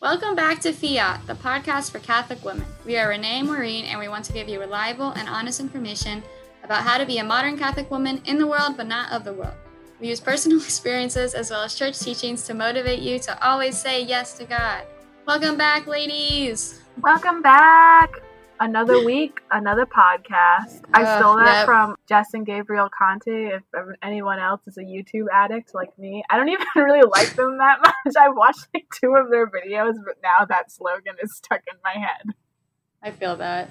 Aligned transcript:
Welcome 0.00 0.34
back 0.34 0.60
to 0.60 0.72
Fiat, 0.72 1.26
the 1.26 1.34
podcast 1.34 1.90
for 1.90 1.98
Catholic 1.98 2.42
women. 2.42 2.64
We 2.86 2.96
are 2.96 3.10
Renee 3.10 3.40
and 3.40 3.46
Maureen, 3.46 3.84
and 3.84 4.00
we 4.00 4.08
want 4.08 4.24
to 4.24 4.32
give 4.32 4.48
you 4.48 4.58
reliable 4.58 5.10
and 5.10 5.28
honest 5.28 5.60
information 5.60 6.22
about 6.64 6.84
how 6.84 6.96
to 6.96 7.04
be 7.04 7.18
a 7.18 7.24
modern 7.24 7.58
Catholic 7.58 7.90
woman 7.90 8.22
in 8.24 8.38
the 8.38 8.46
world 8.46 8.78
but 8.78 8.86
not 8.86 9.12
of 9.12 9.24
the 9.24 9.34
world. 9.34 9.52
We 10.00 10.08
use 10.08 10.18
personal 10.18 10.56
experiences 10.62 11.34
as 11.34 11.50
well 11.50 11.64
as 11.64 11.74
church 11.74 11.98
teachings 11.98 12.44
to 12.44 12.54
motivate 12.54 13.00
you 13.00 13.18
to 13.18 13.46
always 13.46 13.78
say 13.78 14.02
yes 14.02 14.38
to 14.38 14.46
God. 14.46 14.84
Welcome 15.26 15.58
back, 15.58 15.86
ladies. 15.86 16.80
Welcome 17.02 17.42
back. 17.42 18.22
Another 18.62 19.02
week, 19.02 19.40
another 19.50 19.86
podcast. 19.86 20.84
I 20.92 21.02
Uh, 21.02 21.18
stole 21.18 21.36
that 21.38 21.60
yep. 21.60 21.64
from 21.66 21.96
Jess 22.06 22.34
and 22.34 22.44
Gabriel 22.44 22.90
Conte. 22.90 23.26
If 23.54 23.62
anyone 24.02 24.38
else 24.38 24.60
is 24.66 24.76
a 24.76 24.82
YouTube 24.82 25.28
addict 25.32 25.74
like 25.74 25.98
me, 25.98 26.22
I 26.28 26.36
don't 26.36 26.48
even 26.56 26.66
really 26.76 27.00
like 27.10 27.34
them 27.36 27.56
that 27.56 27.80
much. 27.80 28.14
I've 28.20 28.36
watched 28.36 28.66
like 28.74 28.84
two 29.00 29.14
of 29.14 29.30
their 29.30 29.46
videos, 29.46 29.94
but 30.04 30.16
now 30.22 30.44
that 30.46 30.70
slogan 30.70 31.14
is 31.22 31.34
stuck 31.34 31.62
in 31.72 31.78
my 31.82 31.98
head. 32.06 32.34
I 33.02 33.12
feel 33.12 33.34
that. 33.36 33.70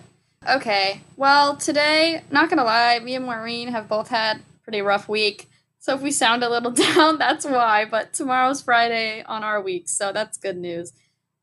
Okay, 0.49 1.01
well, 1.17 1.55
today, 1.55 2.23
not 2.31 2.49
gonna 2.49 2.63
lie, 2.63 2.97
me 2.97 3.13
and 3.13 3.25
Maureen 3.25 3.67
have 3.67 3.87
both 3.87 4.07
had 4.07 4.37
a 4.37 4.41
pretty 4.63 4.81
rough 4.81 5.07
week. 5.07 5.47
So 5.77 5.93
if 5.93 6.01
we 6.01 6.09
sound 6.09 6.43
a 6.43 6.49
little 6.49 6.71
down, 6.95 7.19
that's 7.19 7.45
why. 7.45 7.85
But 7.85 8.13
tomorrow's 8.13 8.63
Friday 8.63 9.21
on 9.23 9.43
our 9.43 9.61
week, 9.61 9.87
so 9.87 10.11
that's 10.11 10.39
good 10.39 10.57
news. 10.57 10.93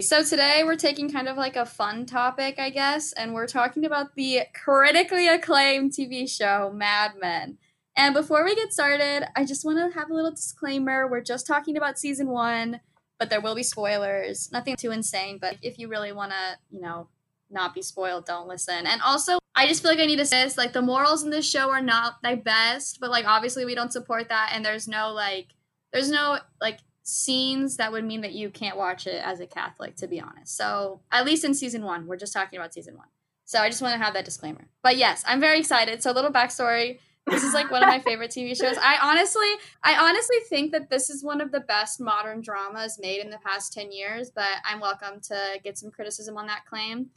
So 0.02 0.23
today 0.23 0.60
we're 0.62 0.77
taking 0.77 1.10
kind 1.10 1.27
of 1.27 1.38
like 1.38 1.56
a 1.56 1.64
fun 1.64 2.05
topic, 2.05 2.59
I 2.59 2.68
guess, 2.68 3.14
and 3.14 3.32
we're 3.32 3.46
talking 3.46 3.86
about 3.86 4.14
the 4.14 4.42
critically 4.52 5.27
acclaimed 5.27 5.92
TV 5.92 6.28
show 6.28 6.70
Mad 6.70 7.12
Men. 7.19 7.56
And 7.96 8.12
before 8.12 8.45
we 8.45 8.55
get 8.55 8.74
started, 8.74 9.27
I 9.34 9.46
just 9.46 9.64
want 9.64 9.78
to 9.78 9.98
have 9.98 10.10
a 10.10 10.14
little 10.14 10.32
disclaimer. 10.32 11.09
We're 11.09 11.22
just 11.22 11.46
talking 11.46 11.78
about 11.78 11.98
season 11.98 12.28
one, 12.28 12.80
but 13.19 13.30
there 13.30 13.41
will 13.41 13.55
be 13.55 13.62
spoilers. 13.62 14.52
Nothing 14.52 14.77
too 14.77 14.91
insane, 14.91 15.38
but 15.41 15.56
if 15.62 15.78
you 15.78 15.88
really 15.88 16.12
want 16.12 16.33
to, 16.33 16.58
you 16.69 16.83
know, 16.83 17.08
not 17.48 17.74
be 17.74 17.80
spoiled, 17.80 18.27
don't 18.27 18.48
listen. 18.48 18.86
And 18.86 19.00
also, 19.00 19.38
I 19.55 19.66
just 19.66 19.81
feel 19.81 19.91
like 19.91 20.00
I 20.00 20.05
need 20.05 20.19
to 20.19 20.27
say 20.27 20.44
this, 20.44 20.58
like 20.58 20.75
the 20.75 20.83
morals 20.83 21.25
in 21.25 21.31
this 21.31 21.48
show 21.48 21.70
are 21.70 21.81
not 21.81 22.16
the 22.22 22.36
best, 22.36 23.00
but 23.00 23.10
like 23.10 23.25
obviously 23.25 23.64
we 23.64 23.75
don't 23.75 23.94
support 23.94 24.28
that 24.28 24.50
and 24.53 24.62
there's 24.62 24.86
no 24.86 25.14
like 25.14 25.55
there's 25.94 26.10
no 26.10 26.38
like 26.60 26.81
scenes 27.09 27.77
that 27.77 27.93
would 27.93 28.05
mean 28.05 28.21
that 28.23 28.33
you 28.33 28.51
can't 28.51 28.77
watch 28.77 29.07
it 29.07 29.23
as 29.25 29.39
a 29.39 29.47
Catholic, 29.47 29.95
to 29.95 30.09
be 30.09 30.21
honest. 30.21 30.57
So 30.57 31.01
at 31.12 31.25
least 31.25 31.45
in 31.45 31.55
season 31.55 31.85
one, 31.85 32.09
we're 32.09 32.17
just 32.17 32.33
talking 32.33 32.59
about 32.59 32.75
season 32.75 32.97
one. 32.97 33.07
So 33.45 33.61
I 33.61 33.69
just 33.69 33.81
want 33.81 33.95
to 33.95 34.05
have 34.05 34.12
that 34.15 34.25
disclaimer. 34.25 34.67
But 34.83 34.97
yes, 34.97 35.23
I'm 35.25 35.39
very 35.39 35.61
excited. 35.61 36.03
So 36.03 36.11
a 36.11 36.15
little 36.15 36.33
backstory. 36.33 36.99
This 37.29 37.45
is 37.45 37.55
like 37.55 37.71
one 37.71 37.83
of 37.83 37.89
my 37.89 38.01
favorite 38.01 38.33
TV 38.33 38.57
shows. 38.57 38.77
I 38.83 38.99
honestly, 39.01 39.47
I 39.84 39.95
honestly 39.97 40.39
think 40.49 40.73
that 40.73 40.91
this 40.91 41.09
is 41.09 41.23
one 41.23 41.41
of 41.41 41.53
the 41.53 41.61
best 41.61 42.01
modern 42.01 42.41
dramas 42.41 42.99
made 43.01 43.21
in 43.21 43.31
the 43.31 43.39
past 43.39 43.73
10 43.73 43.93
years, 43.93 44.31
but 44.34 44.49
I'm 44.65 44.81
welcome 44.81 45.21
to 45.29 45.61
get 45.62 45.79
some 45.79 45.93
criticism 45.93 46.37
on 46.37 46.49
that 46.49 46.67
claim. 46.67 47.11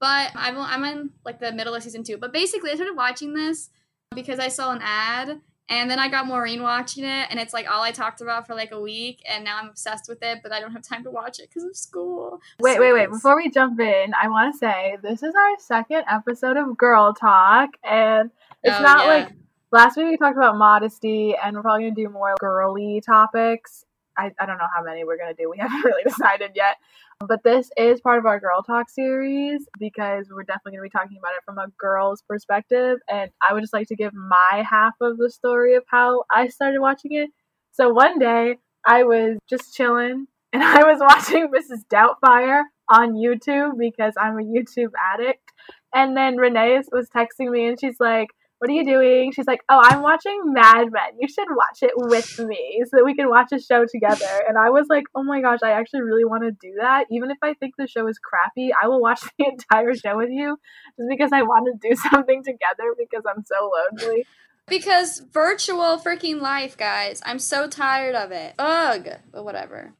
But 0.00 0.32
I'm, 0.34 0.58
I'm 0.58 0.84
in 0.84 1.10
like 1.24 1.38
the 1.38 1.52
middle 1.52 1.74
of 1.74 1.84
season 1.84 2.02
two. 2.02 2.16
But 2.16 2.32
basically, 2.32 2.72
I 2.72 2.74
started 2.74 2.96
watching 2.96 3.34
this 3.34 3.70
because 4.12 4.40
I 4.40 4.48
saw 4.48 4.72
an 4.72 4.80
ad 4.82 5.40
and 5.68 5.90
then 5.90 5.98
I 5.98 6.08
got 6.08 6.26
Maureen 6.26 6.62
watching 6.62 7.04
it, 7.04 7.26
and 7.30 7.40
it's 7.40 7.52
like 7.52 7.68
all 7.70 7.82
I 7.82 7.90
talked 7.90 8.20
about 8.20 8.46
for 8.46 8.54
like 8.54 8.70
a 8.72 8.80
week, 8.80 9.22
and 9.28 9.44
now 9.44 9.58
I'm 9.60 9.68
obsessed 9.68 10.08
with 10.08 10.22
it, 10.22 10.40
but 10.42 10.52
I 10.52 10.60
don't 10.60 10.72
have 10.72 10.82
time 10.82 11.02
to 11.04 11.10
watch 11.10 11.40
it 11.40 11.48
because 11.48 11.64
of 11.64 11.76
school. 11.76 12.40
Wait, 12.60 12.74
So 12.74 12.80
wait, 12.80 12.92
wait. 12.92 13.10
Before 13.10 13.36
we 13.36 13.50
jump 13.50 13.80
in, 13.80 14.12
I 14.20 14.28
want 14.28 14.52
to 14.54 14.58
say 14.58 14.96
this 15.02 15.22
is 15.22 15.34
our 15.34 15.58
second 15.58 16.04
episode 16.10 16.56
of 16.56 16.76
Girl 16.76 17.12
Talk, 17.12 17.70
and 17.82 18.30
it's 18.62 18.78
Oh, 18.78 18.82
not 18.82 19.00
yeah. 19.00 19.06
like 19.06 19.32
last 19.72 19.96
week 19.96 20.06
we 20.06 20.16
talked 20.16 20.36
about 20.36 20.56
modesty, 20.56 21.34
and 21.36 21.56
we're 21.56 21.62
probably 21.62 21.84
gonna 21.84 21.94
do 21.94 22.08
more 22.08 22.34
girly 22.40 23.02
topics. 23.04 23.84
I, 24.18 24.32
I 24.40 24.46
don't 24.46 24.58
know 24.58 24.68
how 24.74 24.82
many 24.82 25.04
we're 25.04 25.18
gonna 25.18 25.34
do. 25.34 25.50
We 25.50 25.58
haven't 25.60 25.84
really 25.84 26.04
decided 26.04 26.52
yet. 26.54 26.76
But 27.26 27.42
this 27.44 27.70
is 27.76 28.00
part 28.00 28.18
of 28.18 28.26
our 28.26 28.38
Girl 28.38 28.62
Talk 28.62 28.90
series 28.90 29.66
because 29.78 30.26
we're 30.30 30.44
definitely 30.44 30.72
gonna 30.72 30.82
be 30.82 30.90
talking 30.90 31.18
about 31.18 31.32
it 31.32 31.42
from 31.44 31.58
a 31.58 31.68
girl's 31.78 32.22
perspective, 32.28 32.98
and 33.10 33.30
I 33.48 33.52
would 33.52 33.62
just 33.62 33.72
like 33.72 33.88
to 33.88 33.96
give 33.96 34.12
my 34.14 34.64
half 34.68 34.94
of 35.00 35.16
the 35.16 35.30
story 35.30 35.74
of 35.74 35.84
how 35.88 36.24
I 36.30 36.48
started 36.48 36.80
watching 36.80 37.12
it. 37.12 37.30
So 37.72 37.90
one 37.90 38.18
day 38.18 38.56
I 38.86 39.02
was 39.02 39.38
just 39.50 39.74
chilling 39.74 40.26
and 40.52 40.62
I 40.62 40.84
was 40.84 40.98
watching 41.00 41.48
Mrs. 41.48 41.82
Doubtfire 41.92 42.62
on 42.88 43.14
YouTube 43.14 43.78
because 43.78 44.14
I'm 44.18 44.38
a 44.38 44.42
YouTube 44.42 44.92
addict. 45.12 45.52
And 45.94 46.16
then 46.16 46.36
Renee 46.36 46.80
was 46.92 47.08
texting 47.08 47.50
me 47.50 47.66
and 47.66 47.78
she's 47.78 47.96
like, 48.00 48.28
What 48.58 48.70
are 48.70 48.74
you 48.74 48.84
doing? 48.84 49.32
She's 49.32 49.46
like, 49.46 49.60
Oh, 49.68 49.80
I'm 49.82 50.02
watching 50.02 50.40
Mad 50.46 50.90
Men. 50.90 51.18
You 51.18 51.28
should 51.28 51.48
watch 51.50 51.82
it 51.82 51.92
with 51.94 52.38
me 52.38 52.82
so 52.84 52.96
that 52.96 53.04
we 53.04 53.14
can 53.14 53.28
watch 53.28 53.52
a 53.52 53.60
show 53.60 53.84
together. 53.84 54.42
And 54.48 54.56
I 54.56 54.70
was 54.70 54.86
like, 54.88 55.04
Oh 55.14 55.22
my 55.22 55.40
gosh, 55.40 55.60
I 55.62 55.72
actually 55.72 56.02
really 56.02 56.24
want 56.24 56.42
to 56.42 56.52
do 56.52 56.74
that. 56.80 57.06
Even 57.10 57.30
if 57.30 57.38
I 57.42 57.54
think 57.54 57.74
the 57.76 57.86
show 57.86 58.06
is 58.08 58.18
crappy, 58.18 58.70
I 58.80 58.88
will 58.88 59.00
watch 59.00 59.20
the 59.38 59.46
entire 59.46 59.94
show 59.94 60.16
with 60.16 60.30
you 60.30 60.58
just 60.98 61.08
because 61.08 61.32
I 61.32 61.42
want 61.42 61.66
to 61.66 61.88
do 61.88 61.94
something 62.10 62.42
together 62.42 62.94
because 62.98 63.24
I'm 63.28 63.44
so 63.44 63.70
lonely. 63.92 64.26
Because 64.68 65.20
virtual 65.32 65.98
freaking 65.98 66.40
life, 66.40 66.76
guys. 66.76 67.22
I'm 67.24 67.38
so 67.38 67.68
tired 67.68 68.16
of 68.16 68.32
it. 68.32 68.54
Ugh. 68.58 69.08
But 69.30 69.44
whatever. 69.44 69.94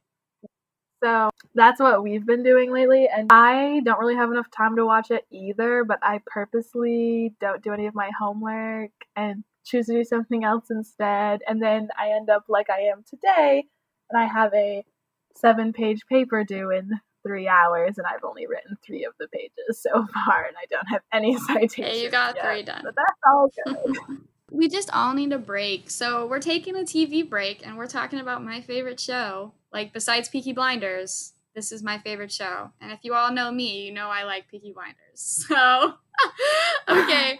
So 1.03 1.29
that's 1.53 1.79
what 1.79 2.03
we've 2.03 2.25
been 2.25 2.43
doing 2.43 2.71
lately, 2.71 3.07
and 3.07 3.27
I 3.31 3.81
don't 3.83 3.99
really 3.99 4.15
have 4.15 4.31
enough 4.31 4.49
time 4.49 4.75
to 4.77 4.85
watch 4.85 5.11
it 5.11 5.25
either, 5.31 5.83
but 5.83 5.99
I 6.01 6.21
purposely 6.25 7.35
don't 7.39 7.63
do 7.63 7.71
any 7.71 7.85
of 7.85 7.93
my 7.93 8.09
homework 8.19 8.91
and 9.15 9.43
choose 9.63 9.87
to 9.87 9.93
do 9.93 10.03
something 10.03 10.43
else 10.43 10.71
instead. 10.71 11.41
And 11.47 11.61
then 11.61 11.89
I 11.99 12.09
end 12.09 12.29
up 12.29 12.45
like 12.47 12.69
I 12.69 12.81
am 12.91 13.03
today, 13.07 13.65
and 14.09 14.21
I 14.21 14.25
have 14.25 14.53
a 14.53 14.83
seven 15.35 15.71
page 15.71 16.01
paper 16.09 16.43
due 16.43 16.71
in 16.71 16.99
three 17.23 17.47
hours, 17.47 17.97
and 17.97 18.07
I've 18.07 18.23
only 18.23 18.47
written 18.47 18.77
three 18.85 19.05
of 19.05 19.13
the 19.19 19.27
pages 19.27 19.81
so 19.81 19.91
far, 20.13 20.45
and 20.45 20.55
I 20.57 20.65
don't 20.69 20.87
have 20.87 21.01
any 21.13 21.37
citations. 21.47 21.87
Hey, 21.87 22.03
you 22.03 22.09
got 22.09 22.35
yet, 22.35 22.45
three 22.45 22.63
done. 22.63 22.81
But 22.83 22.95
that's 22.95 23.19
all 23.25 23.49
good. 23.65 24.17
We 24.49 24.69
just 24.69 24.89
all 24.93 25.13
need 25.13 25.33
a 25.33 25.37
break. 25.37 25.89
So 25.89 26.25
we're 26.25 26.39
taking 26.39 26.75
a 26.75 26.79
TV 26.79 27.27
break 27.27 27.67
and 27.67 27.77
we're 27.77 27.87
talking 27.87 28.19
about 28.19 28.43
my 28.43 28.61
favorite 28.61 28.97
show. 28.97 29.51
Like 29.71 29.93
besides 29.93 30.29
Peaky 30.29 30.53
Blinders, 30.53 31.33
this 31.55 31.71
is 31.71 31.83
my 31.83 31.97
favorite 31.99 32.31
show. 32.31 32.71
And 32.81 32.91
if 32.91 32.99
you 33.03 33.13
all 33.13 33.31
know 33.31 33.51
me, 33.51 33.85
you 33.85 33.93
know 33.93 34.09
I 34.09 34.23
like 34.23 34.47
Peaky 34.49 34.73
Blinders. 34.73 34.95
So 35.15 35.93
okay. 36.89 37.39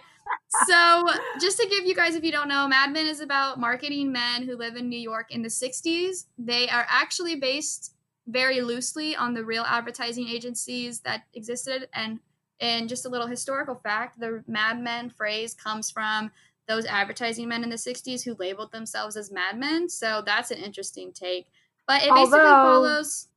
So 0.66 1.08
just 1.40 1.58
to 1.58 1.66
give 1.68 1.84
you 1.84 1.94
guys 1.94 2.14
if 2.14 2.24
you 2.24 2.32
don't 2.32 2.48
know, 2.48 2.68
Mad 2.68 2.92
Men 2.92 3.06
is 3.06 3.20
about 3.20 3.58
marketing 3.58 4.12
men 4.12 4.42
who 4.42 4.56
live 4.56 4.76
in 4.76 4.88
New 4.88 4.98
York 4.98 5.30
in 5.30 5.42
the 5.42 5.48
60s. 5.48 6.26
They 6.38 6.68
are 6.68 6.86
actually 6.88 7.36
based 7.36 7.94
very 8.26 8.60
loosely 8.60 9.16
on 9.16 9.34
the 9.34 9.44
real 9.44 9.64
advertising 9.66 10.28
agencies 10.28 11.00
that 11.00 11.22
existed 11.34 11.88
and 11.94 12.20
in 12.60 12.88
just 12.88 13.06
a 13.06 13.08
little 13.08 13.26
historical 13.26 13.76
fact, 13.76 14.18
the 14.18 14.42
Mad 14.46 14.80
Men 14.80 15.10
phrase 15.10 15.54
comes 15.54 15.90
from 15.90 16.30
those 16.66 16.84
advertising 16.84 17.48
men 17.48 17.62
in 17.62 17.70
the 17.70 17.76
60s 17.76 18.24
who 18.24 18.36
labeled 18.38 18.72
themselves 18.72 19.16
as 19.16 19.32
madmen. 19.32 19.88
So 19.88 20.22
that's 20.24 20.50
an 20.50 20.58
interesting 20.58 21.12
take. 21.12 21.46
But 21.88 22.02
it 22.04 22.14
basically 22.14 22.38
Although- 22.40 22.62
follows. 22.62 23.28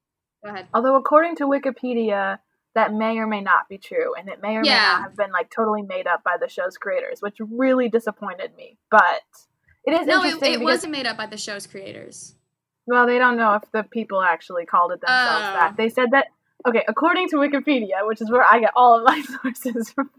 Go 0.43 0.51
ahead. 0.51 0.67
Although 0.73 0.95
according 0.95 1.37
to 1.37 1.45
Wikipedia, 1.45 2.39
that 2.75 2.93
may 2.93 3.17
or 3.17 3.27
may 3.27 3.41
not 3.41 3.67
be 3.69 3.77
true, 3.77 4.13
and 4.15 4.27
it 4.29 4.41
may 4.41 4.55
or 4.57 4.61
may 4.61 4.69
not 4.69 5.01
have 5.03 5.15
been 5.15 5.31
like 5.31 5.49
totally 5.49 5.81
made 5.81 6.05
up 6.07 6.23
by 6.23 6.37
the 6.39 6.47
show's 6.49 6.77
creators, 6.77 7.21
which 7.21 7.37
really 7.39 7.89
disappointed 7.89 8.55
me. 8.55 8.77
But 8.89 9.21
it 9.85 9.93
is 9.99 10.07
No, 10.07 10.23
it, 10.23 10.33
it 10.35 10.39
because 10.41 10.59
wasn't 10.59 10.91
made 10.91 11.05
up 11.07 11.17
by 11.17 11.25
the 11.27 11.37
show's 11.37 11.65
creators. 11.67 12.35
well, 12.87 13.05
they 13.07 13.17
don't 13.19 13.37
know 13.37 13.53
if 13.53 13.63
the 13.71 13.83
people 13.83 14.21
actually 14.21 14.65
called 14.65 14.91
it 14.93 15.01
themselves 15.01 15.45
Oh. 15.47 15.53
that. 15.53 15.75
They 15.77 15.89
said 15.89 16.11
that 16.11 16.27
okay, 16.67 16.83
according 16.87 17.29
to 17.29 17.35
Wikipedia, 17.37 18.05
which 18.07 18.21
is 18.21 18.29
where 18.31 18.43
I 18.43 18.59
get 18.59 18.71
all 18.75 18.97
of 18.99 19.03
my 19.05 19.21
sources 19.43 19.91
from. 19.91 20.09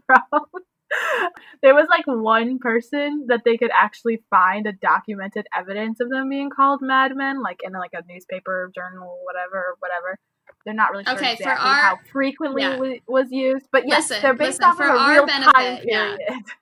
There 1.61 1.73
was 1.73 1.87
like 1.89 2.05
one 2.05 2.59
person 2.59 3.25
that 3.29 3.41
they 3.45 3.55
could 3.57 3.71
actually 3.73 4.21
find 4.29 4.67
a 4.67 4.73
documented 4.73 5.47
evidence 5.57 5.99
of 6.01 6.09
them 6.09 6.27
being 6.29 6.49
called 6.49 6.81
madmen, 6.81 7.41
like 7.41 7.59
in 7.63 7.71
like 7.71 7.91
a 7.93 8.01
newspaper, 8.11 8.69
journal, 8.75 9.17
whatever, 9.23 9.75
whatever. 9.79 10.17
They're 10.65 10.73
not 10.73 10.91
really 10.91 11.05
sure 11.05 11.15
Okay, 11.15 11.37
for 11.41 11.49
our- 11.49 11.55
how 11.57 11.99
frequently 12.11 12.63
yeah. 12.63 12.77
wa- 12.77 12.97
was 13.07 13.31
used, 13.31 13.67
but 13.71 13.87
yes, 13.87 14.09
Listen, 14.09 14.21
they're 14.21 14.33
based 14.33 14.59
listen, 14.59 14.65
off 14.65 14.75
for 14.77 14.89
of 14.89 14.95
a 14.95 14.97
our 14.99 15.11
real 15.11 15.27
time 15.27 15.53
benefit, 15.53 15.85
yeah. 15.87 16.15
period. 16.17 16.43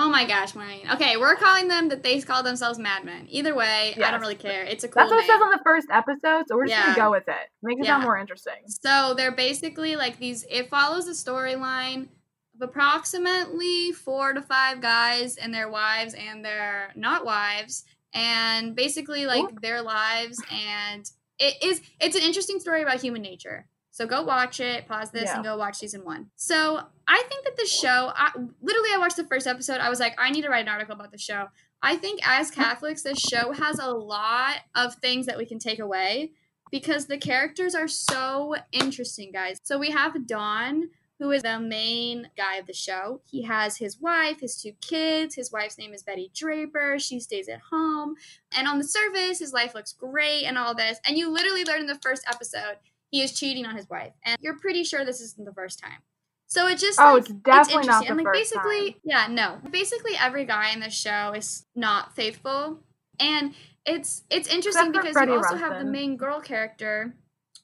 Oh 0.00 0.08
my 0.08 0.24
gosh, 0.26 0.54
Maureen. 0.54 0.88
Okay, 0.92 1.16
we're 1.16 1.34
calling 1.34 1.66
them 1.66 1.88
that 1.88 2.04
they 2.04 2.20
call 2.20 2.44
themselves 2.44 2.78
madmen. 2.78 3.26
Either 3.30 3.52
way, 3.52 3.96
I 3.96 4.10
don't 4.12 4.20
really 4.20 4.36
care. 4.36 4.62
It's 4.62 4.84
a 4.84 4.88
cool 4.88 5.00
That's 5.02 5.10
what 5.10 5.24
it 5.24 5.26
says 5.26 5.40
on 5.42 5.50
the 5.50 5.58
first 5.64 5.88
episode, 5.90 6.44
so 6.46 6.54
we're 6.56 6.66
just 6.66 6.78
Yeah. 6.78 6.94
gonna 6.94 7.08
go 7.08 7.10
with 7.10 7.26
it. 7.26 7.50
Make 7.64 7.80
it 7.80 7.86
sound 7.86 8.04
more 8.04 8.16
interesting. 8.16 8.52
So 8.68 9.14
they're 9.14 9.32
basically 9.32 9.96
like 9.96 10.18
these. 10.18 10.44
It 10.48 10.68
follows 10.70 11.08
a 11.08 11.12
storyline 11.12 12.10
of 12.60 12.68
approximately 12.68 13.92
four 13.92 14.32
to 14.32 14.42
five 14.42 14.80
guys 14.80 15.36
and 15.36 15.52
their 15.52 15.68
wives 15.70 16.14
and 16.14 16.44
their 16.44 16.92
not 16.96 17.24
wives, 17.24 17.84
and 18.12 18.74
basically 18.74 19.26
like 19.26 19.60
their 19.60 19.82
lives. 19.82 20.42
And 20.52 21.08
it 21.38 21.54
is. 21.62 21.80
It's 22.00 22.16
an 22.16 22.22
interesting 22.22 22.60
story 22.60 22.82
about 22.82 23.00
human 23.00 23.22
nature. 23.22 23.66
So 23.90 24.06
go 24.06 24.22
watch 24.22 24.60
it. 24.60 24.86
Pause 24.86 25.10
this 25.10 25.24
Yeah. 25.24 25.36
and 25.36 25.44
go 25.44 25.56
watch 25.56 25.76
season 25.76 26.04
one. 26.04 26.30
So 26.36 26.80
I 27.08 27.22
think 27.28 27.44
that 27.44 27.56
the 27.56 27.66
show. 27.66 28.12
I, 28.14 28.30
literally, 28.62 28.90
I 28.94 28.98
watched 28.98 29.16
the 29.16 29.24
first 29.24 29.46
episode. 29.46 29.80
I 29.80 29.90
was 29.90 29.98
like, 30.00 30.14
I 30.18 30.30
need 30.30 30.42
to 30.42 30.48
write 30.48 30.62
an 30.62 30.68
article 30.68 30.94
about 30.94 31.10
the 31.10 31.18
show. 31.18 31.48
I 31.82 31.96
think 31.96 32.20
as 32.26 32.50
Catholics, 32.50 33.02
this 33.02 33.18
show 33.18 33.52
has 33.52 33.78
a 33.78 33.90
lot 33.90 34.56
of 34.74 34.94
things 34.96 35.26
that 35.26 35.38
we 35.38 35.46
can 35.46 35.58
take 35.58 35.78
away 35.78 36.32
because 36.70 37.06
the 37.06 37.18
characters 37.18 37.74
are 37.74 37.88
so 37.88 38.56
interesting, 38.72 39.32
guys. 39.32 39.58
So 39.62 39.78
we 39.78 39.90
have 39.90 40.26
Don, 40.26 40.90
who 41.18 41.32
is 41.32 41.42
the 41.42 41.58
main 41.58 42.30
guy 42.36 42.56
of 42.56 42.66
the 42.66 42.72
show. 42.72 43.20
He 43.28 43.42
has 43.42 43.76
his 43.76 44.00
wife, 44.00 44.40
his 44.40 44.60
two 44.60 44.72
kids. 44.80 45.34
His 45.34 45.50
wife's 45.50 45.78
name 45.78 45.92
is 45.92 46.02
Betty 46.02 46.30
Draper. 46.34 46.98
She 46.98 47.18
stays 47.18 47.48
at 47.48 47.60
home. 47.70 48.14
And 48.56 48.68
on 48.68 48.78
the 48.78 48.84
surface, 48.84 49.40
his 49.40 49.52
life 49.52 49.74
looks 49.74 49.92
great 49.92 50.44
and 50.44 50.56
all 50.56 50.74
this. 50.74 50.98
And 51.06 51.18
you 51.18 51.30
literally 51.30 51.64
learn 51.64 51.80
in 51.80 51.86
the 51.86 51.98
first 52.02 52.22
episode 52.28 52.76
he 53.10 53.22
is 53.22 53.32
cheating 53.32 53.66
on 53.66 53.76
his 53.76 53.88
wife. 53.88 54.12
And 54.24 54.36
you're 54.40 54.58
pretty 54.58 54.84
sure 54.84 55.04
this 55.04 55.20
isn't 55.20 55.44
the 55.44 55.54
first 55.54 55.80
time. 55.80 56.02
So 56.46 56.66
it 56.66 56.78
just 56.78 56.98
oh, 57.00 57.14
like, 57.14 57.18
it's 57.18 57.28
definitely 57.30 57.80
it's 57.80 57.86
not 57.88 58.02
the 58.04 58.08
and 58.08 58.16
like 58.16 58.26
first 58.26 58.38
basically 58.38 58.92
time. 58.92 59.00
yeah 59.04 59.26
no 59.28 59.58
basically 59.70 60.12
every 60.18 60.46
guy 60.46 60.72
in 60.72 60.80
the 60.80 60.88
show 60.88 61.32
is 61.36 61.66
not 61.76 62.16
faithful 62.16 62.78
and 63.20 63.52
it's 63.84 64.22
it's 64.30 64.48
interesting 64.48 64.88
Except 64.88 65.06
because 65.06 65.28
you 65.28 65.36
also 65.36 65.56
have 65.56 65.78
the 65.78 65.90
main 65.90 66.16
girl 66.16 66.40
character 66.40 67.14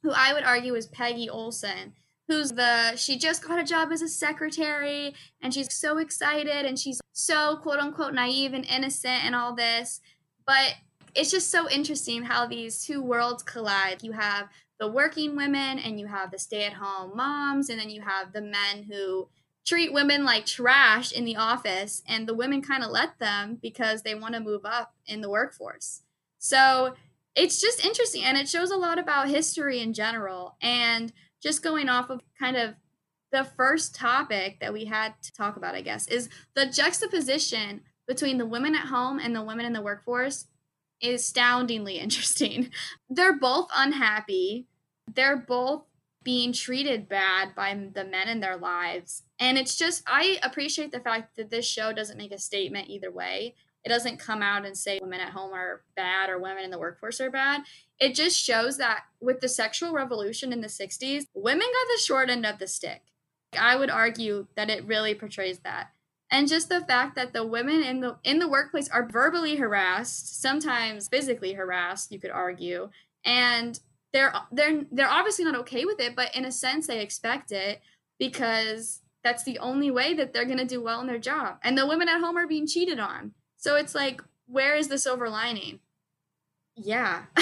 who 0.03 0.11
I 0.11 0.35
would 0.35 0.45
argue 0.45 0.75
is 0.75 0.87
Peggy 0.87 1.31
Olson 1.31 1.95
who's 2.29 2.53
the 2.53 2.97
she 2.97 3.19
just 3.19 3.47
got 3.47 3.59
a 3.59 3.65
job 3.65 3.93
as 3.93 4.03
a 4.03 4.09
secretary 4.09 5.15
and 5.43 5.53
she's 5.53 5.75
so 5.75 5.99
excited 5.99 6.65
and 6.65 6.79
she's 6.79 7.01
so 7.13 7.57
quote 7.57 7.79
unquote 7.79 8.15
naive 8.15 8.55
and 8.55 8.65
innocent 8.67 9.25
and 9.25 9.35
all 9.35 9.55
this. 9.55 10.01
But 10.47 10.75
it's 11.15 11.31
just 11.31 11.51
so 11.51 11.69
interesting 11.71 12.25
how 12.25 12.47
these 12.47 12.85
two 12.85 13.03
worlds 13.03 13.43
collide. 13.43 14.03
You 14.03 14.13
have 14.13 14.49
the 14.81 14.89
working 14.89 15.37
women 15.37 15.79
and 15.79 16.01
you 16.01 16.07
have 16.07 16.31
the 16.31 16.39
stay-at-home 16.39 17.17
moms 17.17 17.71
and 17.71 17.79
then 17.79 17.91
you 17.91 18.03
have 18.03 18.33
the 18.33 18.43
men 18.43 18.85
who 18.91 19.29
treat 19.65 19.93
women 19.93 20.25
like 20.25 20.45
trash 20.45 21.13
in 21.13 21.25
the 21.25 21.37
office 21.37 22.03
and 22.07 22.27
the 22.27 22.35
women 22.35 22.61
kind 22.61 22.83
of 22.83 22.91
let 22.91 23.19
them 23.19 23.59
because 23.63 24.03
they 24.03 24.15
want 24.15 24.35
to 24.35 24.41
move 24.41 24.63
up 24.65 24.95
in 25.07 25.21
the 25.21 25.31
workforce. 25.31 26.03
So 26.39 26.95
it's 27.35 27.61
just 27.61 27.85
interesting 27.85 28.25
and 28.25 28.37
it 28.37 28.49
shows 28.49 28.71
a 28.71 28.77
lot 28.77 28.99
about 28.99 29.29
history 29.29 29.81
in 29.81 29.93
general 29.93 30.57
and 30.61 31.13
just 31.45 31.63
going 31.63 31.89
off 31.89 32.11
of 32.11 32.21
kind 32.41 32.57
of 32.57 32.75
the 33.31 33.45
first 33.45 33.95
topic 33.95 34.59
that 34.61 34.73
we 34.73 34.87
had 34.87 35.15
to 35.23 35.33
talk 35.33 35.57
about 35.57 35.75
i 35.77 35.81
guess 35.81 36.09
is 36.09 36.29
the 36.57 36.67
juxtaposition 36.67 37.83
between 38.07 38.39
the 38.39 38.47
women 38.47 38.75
at 38.75 38.87
home 38.87 39.19
and 39.19 39.35
the 39.35 39.43
women 39.43 39.67
in 39.67 39.73
the 39.73 39.83
workforce 39.83 40.47
is 41.01 41.23
astoundingly 41.23 41.99
interesting. 41.99 42.71
They're 43.09 43.39
both 43.39 43.69
unhappy. 43.75 44.67
They're 45.13 45.37
both 45.37 45.85
being 46.23 46.55
treated 46.55 47.09
bad 47.09 47.55
by 47.55 47.75
the 47.93 48.05
men 48.05 48.29
in 48.29 48.41
their 48.41 48.57
lives. 48.57 49.25
And 49.39 49.59
it's 49.59 49.77
just 49.77 50.03
i 50.07 50.39
appreciate 50.43 50.91
the 50.91 51.01
fact 51.01 51.37
that 51.37 51.51
this 51.51 51.67
show 51.67 51.93
doesn't 51.93 52.17
make 52.17 52.33
a 52.33 52.39
statement 52.39 52.89
either 52.89 53.11
way 53.11 53.55
it 53.85 53.91
doesn't 53.91 54.19
come 54.19 54.43
out 54.43 54.65
and 54.65 54.77
say 54.77 54.99
women 55.01 55.21
at 55.21 55.33
home 55.33 55.53
are 55.53 55.83
bad 55.95 56.31
or 56.31 56.39
women 56.39 56.65
in 56.65 56.71
the 56.71 56.79
workforce 56.79 57.21
are 57.21 57.31
bad. 57.31 57.63
It 58.01 58.15
just 58.15 58.43
shows 58.43 58.79
that 58.79 59.05
with 59.21 59.41
the 59.41 59.49
sexual 59.49 59.93
revolution 59.93 60.53
in 60.53 60.63
the 60.63 60.69
60s, 60.69 61.27
women 61.35 61.67
got 61.67 61.95
the 61.95 62.03
short 62.03 62.31
end 62.31 62.47
of 62.47 62.59
the 62.59 62.67
stick. 62.67 63.03
I 63.59 63.77
would 63.77 63.91
argue 63.91 64.47
that 64.57 64.71
it 64.71 64.87
really 64.87 65.15
portrays 65.15 65.61
that. 65.61 65.91
And 66.31 66.49
just 66.49 66.69
the 66.69 66.81
fact 66.81 67.15
that 67.17 67.33
the 67.33 67.47
women 67.47 67.83
in 67.83 68.01
the 68.01 68.17
in 68.25 68.39
the 68.39 68.49
workplace 68.49 68.89
are 68.89 69.07
verbally 69.09 69.57
harassed, 69.57 70.41
sometimes 70.41 71.07
physically 71.07 71.53
harassed, 71.53 72.11
you 72.11 72.19
could 72.19 72.33
argue, 72.33 72.89
and 73.25 73.79
they're 74.13 74.33
they're 74.51 74.85
they're 74.91 75.11
obviously 75.11 75.45
not 75.45 75.55
okay 75.57 75.85
with 75.85 76.01
it, 76.01 76.17
but 76.17 76.35
in 76.35 76.45
a 76.45 76.51
sense 76.51 76.87
they 76.87 77.01
expect 77.01 77.53
it 77.53 77.83
because 78.19 79.03
that's 79.23 79.45
the 79.45 79.59
only 79.59 79.91
way 79.91 80.15
that 80.15 80.33
they're 80.33 80.45
going 80.45 80.59
to 80.59 80.65
do 80.65 80.83
well 80.83 81.01
in 81.01 81.07
their 81.07 81.19
job. 81.19 81.59
And 81.63 81.79
the 81.79 81.87
women 81.87 82.09
at 82.09 82.21
home 82.21 82.37
are 82.37 82.47
being 82.47 82.67
cheated 82.67 82.99
on. 82.99 83.33
So 83.65 83.77
it's 83.77 83.95
like, 83.95 84.21
where 84.47 84.77
is 84.77 84.89
the 84.89 84.99
silver 84.99 85.31
lining? 85.31 85.81
Yeah. 86.77 87.23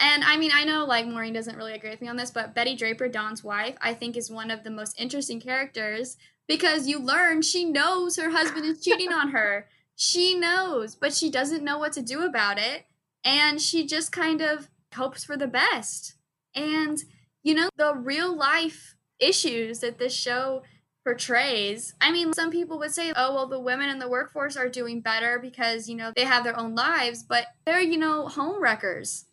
and 0.00 0.24
I 0.24 0.38
mean, 0.38 0.50
I 0.54 0.64
know 0.64 0.86
like 0.86 1.06
Maureen 1.06 1.34
doesn't 1.34 1.58
really 1.58 1.74
agree 1.74 1.90
with 1.90 2.00
me 2.00 2.08
on 2.08 2.16
this, 2.16 2.30
but 2.30 2.54
Betty 2.54 2.74
Draper, 2.74 3.06
Don's 3.06 3.44
wife, 3.44 3.76
I 3.82 3.92
think 3.92 4.16
is 4.16 4.30
one 4.30 4.50
of 4.50 4.64
the 4.64 4.70
most 4.70 4.98
interesting 4.98 5.42
characters 5.42 6.16
because 6.48 6.88
you 6.88 6.98
learn 6.98 7.42
she 7.42 7.66
knows 7.66 8.16
her 8.16 8.30
husband 8.30 8.64
is 8.64 8.82
cheating 8.82 9.12
on 9.12 9.30
her. 9.30 9.68
She 9.98 10.34
knows, 10.34 10.94
but 10.94 11.14
she 11.14 11.30
doesn't 11.30 11.64
know 11.64 11.78
what 11.78 11.94
to 11.94 12.02
do 12.02 12.22
about 12.22 12.58
it. 12.58 12.84
And 13.24 13.62
she 13.62 13.86
just 13.86 14.12
kind 14.12 14.42
of 14.42 14.68
hopes 14.94 15.24
for 15.24 15.38
the 15.38 15.46
best. 15.46 16.16
And, 16.54 16.98
you 17.42 17.54
know, 17.54 17.70
the 17.78 17.94
real 17.94 18.36
life 18.36 18.94
issues 19.18 19.80
that 19.80 19.98
this 19.98 20.14
show 20.14 20.64
portrays. 21.06 21.94
I 22.00 22.10
mean, 22.10 22.32
some 22.32 22.50
people 22.50 22.80
would 22.80 22.90
say, 22.90 23.12
oh, 23.14 23.32
well, 23.32 23.46
the 23.46 23.60
women 23.60 23.88
in 23.88 24.00
the 24.00 24.08
workforce 24.08 24.56
are 24.56 24.68
doing 24.68 25.00
better 25.00 25.38
because, 25.38 25.88
you 25.88 25.94
know, 25.94 26.10
they 26.16 26.24
have 26.24 26.42
their 26.42 26.58
own 26.58 26.74
lives, 26.74 27.22
but 27.22 27.46
they're, 27.64 27.80
you 27.80 27.96
know, 27.96 28.26
home 28.26 28.60
wreckers 28.60 29.26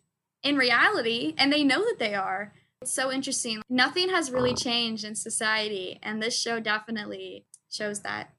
in 0.44 0.56
reality, 0.56 1.34
and 1.36 1.52
they 1.52 1.64
know 1.64 1.80
that 1.80 1.98
they 1.98 2.14
are. 2.14 2.52
It's 2.80 2.94
so 2.94 3.10
interesting. 3.10 3.60
Nothing 3.68 4.10
has 4.10 4.30
really 4.30 4.54
changed 4.54 5.04
in 5.04 5.16
society, 5.16 5.98
and 6.00 6.22
this 6.22 6.38
show 6.38 6.60
definitely 6.60 7.44
shows 7.68 8.02
that. 8.02 8.30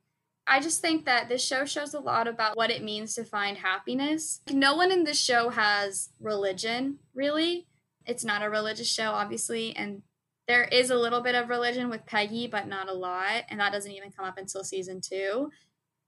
I 0.47 0.61
just 0.61 0.79
think 0.79 1.03
that 1.03 1.27
this 1.27 1.43
show 1.43 1.65
shows 1.65 1.93
a 1.93 1.99
lot 1.99 2.29
about 2.29 2.55
what 2.55 2.71
it 2.71 2.83
means 2.83 3.15
to 3.15 3.25
find 3.25 3.57
happiness. 3.57 4.39
No 4.49 4.75
one 4.75 4.93
in 4.93 5.03
this 5.03 5.21
show 5.21 5.49
has 5.49 6.07
religion, 6.21 6.99
really. 7.13 7.67
It's 8.05 8.23
not 8.23 8.43
a 8.43 8.49
religious 8.49 8.87
show, 8.87 9.11
obviously, 9.11 9.75
and 9.75 10.03
there 10.47 10.65
is 10.65 10.89
a 10.89 10.97
little 10.97 11.21
bit 11.21 11.35
of 11.35 11.49
religion 11.49 11.89
with 11.89 12.05
Peggy, 12.05 12.47
but 12.47 12.67
not 12.67 12.89
a 12.89 12.93
lot, 12.93 13.43
and 13.49 13.59
that 13.59 13.71
doesn't 13.71 13.91
even 13.91 14.11
come 14.11 14.25
up 14.25 14.37
until 14.37 14.63
season 14.63 15.01
two. 15.01 15.51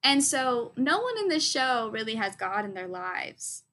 And 0.03 0.23
so, 0.23 0.73
no 0.77 0.99
one 0.99 1.17
in 1.17 1.27
this 1.27 1.49
show 1.49 1.89
really 1.91 2.15
has 2.15 2.35
God 2.35 2.63
in 2.65 2.73
their 2.73 2.87
lives. 2.87 3.63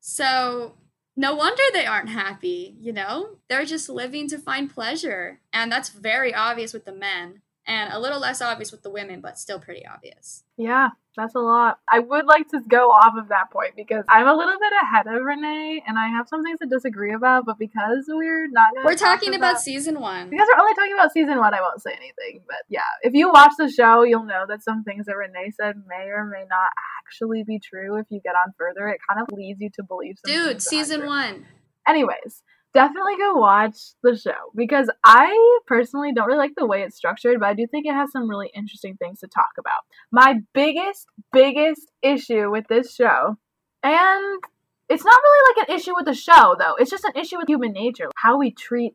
So, 0.00 0.74
no 1.16 1.34
wonder 1.34 1.62
they 1.72 1.86
aren't 1.86 2.10
happy, 2.10 2.76
you 2.78 2.92
know? 2.92 3.38
They're 3.48 3.64
just 3.64 3.88
living 3.88 4.28
to 4.28 4.38
find 4.38 4.72
pleasure. 4.72 5.40
And 5.52 5.72
that's 5.72 5.88
very 5.88 6.34
obvious 6.34 6.74
with 6.74 6.84
the 6.84 6.92
men, 6.92 7.40
and 7.66 7.92
a 7.92 7.98
little 7.98 8.20
less 8.20 8.40
obvious 8.40 8.70
with 8.70 8.82
the 8.82 8.90
women, 8.90 9.20
but 9.20 9.38
still 9.38 9.58
pretty 9.58 9.84
obvious. 9.86 10.44
Yeah, 10.56 10.90
that's 11.16 11.34
a 11.34 11.40
lot. 11.40 11.80
I 11.90 11.98
would 11.98 12.24
like 12.26 12.48
to 12.50 12.60
go 12.68 12.90
off 12.90 13.14
of 13.18 13.28
that 13.28 13.50
point 13.50 13.74
because 13.76 14.04
I'm 14.08 14.28
a 14.28 14.34
little 14.34 14.58
bit 14.58 14.72
ahead 14.82 15.06
of 15.06 15.22
Renee 15.22 15.82
and 15.86 15.98
I 15.98 16.08
have 16.08 16.28
some 16.28 16.42
things 16.44 16.60
to 16.60 16.66
disagree 16.66 17.12
about, 17.12 17.44
but 17.44 17.58
because 17.58 18.04
we're 18.08 18.48
not 18.48 18.68
We're 18.84 18.94
talk 18.94 19.20
talking 19.20 19.34
about 19.34 19.60
season 19.60 20.00
one. 20.00 20.30
because 20.30 20.46
we're 20.54 20.60
only 20.60 20.74
talking 20.74 20.92
about 20.94 21.12
season 21.12 21.38
one, 21.38 21.54
I 21.54 21.60
won't 21.60 21.82
say 21.82 21.90
anything. 21.96 22.42
But 22.46 22.58
yeah, 22.68 22.80
if 23.02 23.14
you 23.14 23.30
watch 23.30 23.52
the 23.58 23.68
show, 23.68 24.02
you'll 24.02 24.24
know 24.24 24.44
that 24.48 24.62
some 24.62 24.84
things 24.84 25.06
that 25.06 25.16
Renee 25.16 25.52
said 25.60 25.74
may 25.88 26.06
or 26.08 26.24
may 26.24 26.44
not 26.48 26.70
actually 27.04 27.42
be 27.44 27.58
true. 27.58 27.96
If 27.96 28.06
you 28.10 28.20
get 28.22 28.34
on 28.34 28.52
further, 28.58 28.88
it 28.88 29.00
kind 29.08 29.20
of 29.20 29.26
leads 29.36 29.60
you 29.60 29.70
to 29.74 29.82
believe. 29.82 30.16
Some 30.24 30.32
Dude, 30.32 30.46
things 30.46 30.64
that 30.70 30.76
aren't 30.76 30.86
season 30.86 31.06
one. 31.06 31.46
Anyways, 31.88 32.42
definitely 32.74 33.16
go 33.16 33.34
watch 33.34 33.76
the 34.02 34.16
show 34.16 34.52
because 34.54 34.90
I 35.04 35.58
personally 35.66 36.12
don't 36.12 36.26
really 36.26 36.38
like 36.38 36.54
the 36.56 36.66
way 36.66 36.82
it's 36.82 36.96
structured, 36.96 37.40
but 37.40 37.48
I 37.48 37.54
do 37.54 37.66
think 37.66 37.86
it 37.86 37.94
has 37.94 38.12
some 38.12 38.28
really 38.28 38.50
interesting 38.54 38.96
things 38.96 39.20
to 39.20 39.26
talk 39.26 39.52
about. 39.58 39.84
My 40.12 40.40
biggest, 40.52 41.06
biggest 41.32 41.90
issue 42.02 42.50
with 42.50 42.66
this 42.68 42.94
show, 42.94 43.36
and 43.82 44.42
it's 44.88 45.04
not 45.04 45.20
really 45.22 45.54
like 45.56 45.68
an 45.68 45.74
issue 45.74 45.94
with 45.96 46.06
the 46.06 46.14
show 46.14 46.54
though, 46.58 46.74
it's 46.78 46.90
just 46.90 47.04
an 47.04 47.20
issue 47.20 47.38
with 47.38 47.48
human 47.48 47.72
nature, 47.72 48.08
how 48.16 48.38
we 48.38 48.50
treat 48.50 48.94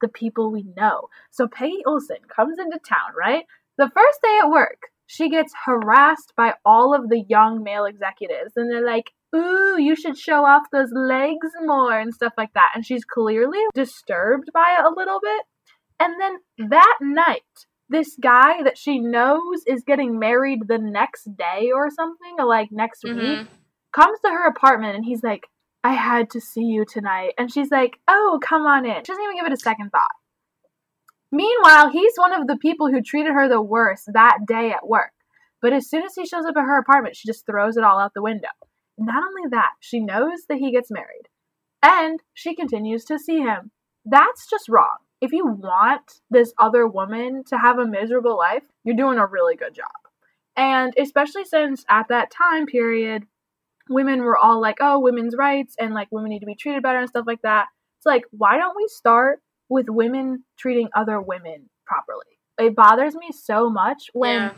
the 0.00 0.08
people 0.08 0.50
we 0.50 0.64
know. 0.76 1.08
So 1.30 1.46
Peggy 1.46 1.82
Olson 1.86 2.18
comes 2.34 2.58
into 2.58 2.78
town, 2.78 3.14
right? 3.18 3.44
The 3.78 3.90
first 3.94 4.20
day 4.22 4.38
at 4.42 4.50
work, 4.50 4.88
she 5.06 5.28
gets 5.28 5.52
harassed 5.64 6.32
by 6.36 6.54
all 6.64 6.94
of 6.94 7.08
the 7.08 7.24
young 7.28 7.62
male 7.62 7.84
executives, 7.84 8.52
and 8.56 8.70
they're 8.70 8.84
like, 8.84 9.10
ooh, 9.34 9.76
you 9.78 9.94
should 9.96 10.18
show 10.18 10.44
off 10.44 10.62
those 10.72 10.90
legs 10.92 11.50
more 11.64 11.98
and 11.98 12.12
stuff 12.14 12.32
like 12.36 12.52
that. 12.54 12.72
And 12.74 12.84
she's 12.84 13.04
clearly 13.04 13.58
disturbed 13.74 14.50
by 14.52 14.76
it 14.78 14.84
a 14.84 14.94
little 14.94 15.20
bit. 15.20 15.42
And 15.98 16.14
then 16.20 16.68
that 16.70 16.98
night, 17.00 17.42
this 17.88 18.16
guy 18.20 18.62
that 18.62 18.78
she 18.78 18.98
knows 19.00 19.62
is 19.66 19.82
getting 19.84 20.18
married 20.18 20.60
the 20.68 20.78
next 20.78 21.36
day 21.36 21.70
or 21.74 21.90
something, 21.90 22.36
or 22.38 22.46
like 22.46 22.68
next 22.70 23.04
Mhm. 23.04 23.16
week, 23.16 23.48
comes 23.92 24.20
to 24.20 24.30
her 24.30 24.46
apartment 24.46 24.94
and 24.96 25.04
he's 25.04 25.22
like, 25.22 25.46
I 25.82 25.94
had 25.94 26.30
to 26.30 26.40
see 26.40 26.62
you 26.64 26.84
tonight. 26.84 27.34
And 27.38 27.52
she's 27.52 27.70
like, 27.70 27.98
oh, 28.06 28.38
come 28.42 28.66
on 28.66 28.84
in. 28.84 28.96
She 28.96 29.12
doesn't 29.12 29.22
even 29.24 29.36
give 29.36 29.46
it 29.46 29.52
a 29.52 29.56
second 29.56 29.90
thought. 29.90 30.10
Meanwhile, 31.32 31.90
he's 31.90 32.16
one 32.16 32.32
of 32.32 32.46
the 32.46 32.56
people 32.56 32.88
who 32.90 33.02
treated 33.02 33.32
her 33.32 33.48
the 33.48 33.62
worst 33.62 34.10
that 34.12 34.38
day 34.46 34.72
at 34.72 34.86
work. 34.86 35.12
But 35.62 35.72
as 35.72 35.88
soon 35.88 36.02
as 36.02 36.14
he 36.14 36.26
shows 36.26 36.44
up 36.44 36.56
at 36.56 36.64
her 36.64 36.78
apartment, 36.78 37.16
she 37.16 37.28
just 37.28 37.46
throws 37.46 37.76
it 37.76 37.84
all 37.84 37.98
out 37.98 38.14
the 38.14 38.22
window. 38.22 38.48
Not 39.00 39.24
only 39.24 39.48
that, 39.50 39.72
she 39.80 39.98
knows 39.98 40.44
that 40.48 40.58
he 40.58 40.70
gets 40.70 40.90
married. 40.90 41.28
And 41.82 42.20
she 42.34 42.54
continues 42.54 43.04
to 43.06 43.18
see 43.18 43.38
him. 43.40 43.70
That's 44.04 44.48
just 44.48 44.68
wrong. 44.68 44.98
If 45.20 45.32
you 45.32 45.46
want 45.46 46.20
this 46.30 46.52
other 46.58 46.86
woman 46.86 47.42
to 47.48 47.56
have 47.56 47.78
a 47.78 47.86
miserable 47.86 48.36
life, 48.36 48.62
you're 48.84 48.96
doing 48.96 49.18
a 49.18 49.26
really 49.26 49.56
good 49.56 49.74
job. 49.74 49.88
And 50.56 50.92
especially 50.98 51.44
since 51.44 51.84
at 51.88 52.08
that 52.08 52.30
time 52.30 52.66
period, 52.66 53.24
women 53.88 54.22
were 54.22 54.36
all 54.36 54.60
like, 54.60 54.76
oh, 54.80 54.98
women's 54.98 55.34
rights 55.36 55.74
and 55.78 55.94
like 55.94 56.08
women 56.10 56.30
need 56.30 56.40
to 56.40 56.46
be 56.46 56.54
treated 56.54 56.82
better 56.82 56.98
and 56.98 57.08
stuff 57.08 57.26
like 57.26 57.42
that. 57.42 57.66
It's 57.98 58.06
like, 58.06 58.24
why 58.30 58.58
don't 58.58 58.76
we 58.76 58.86
start 58.88 59.40
with 59.68 59.88
women 59.88 60.44
treating 60.58 60.88
other 60.94 61.20
women 61.20 61.70
properly? 61.86 62.38
It 62.58 62.76
bothers 62.76 63.14
me 63.14 63.30
so 63.32 63.70
much 63.70 64.08
when 64.12 64.36
Yeah. 64.36 64.52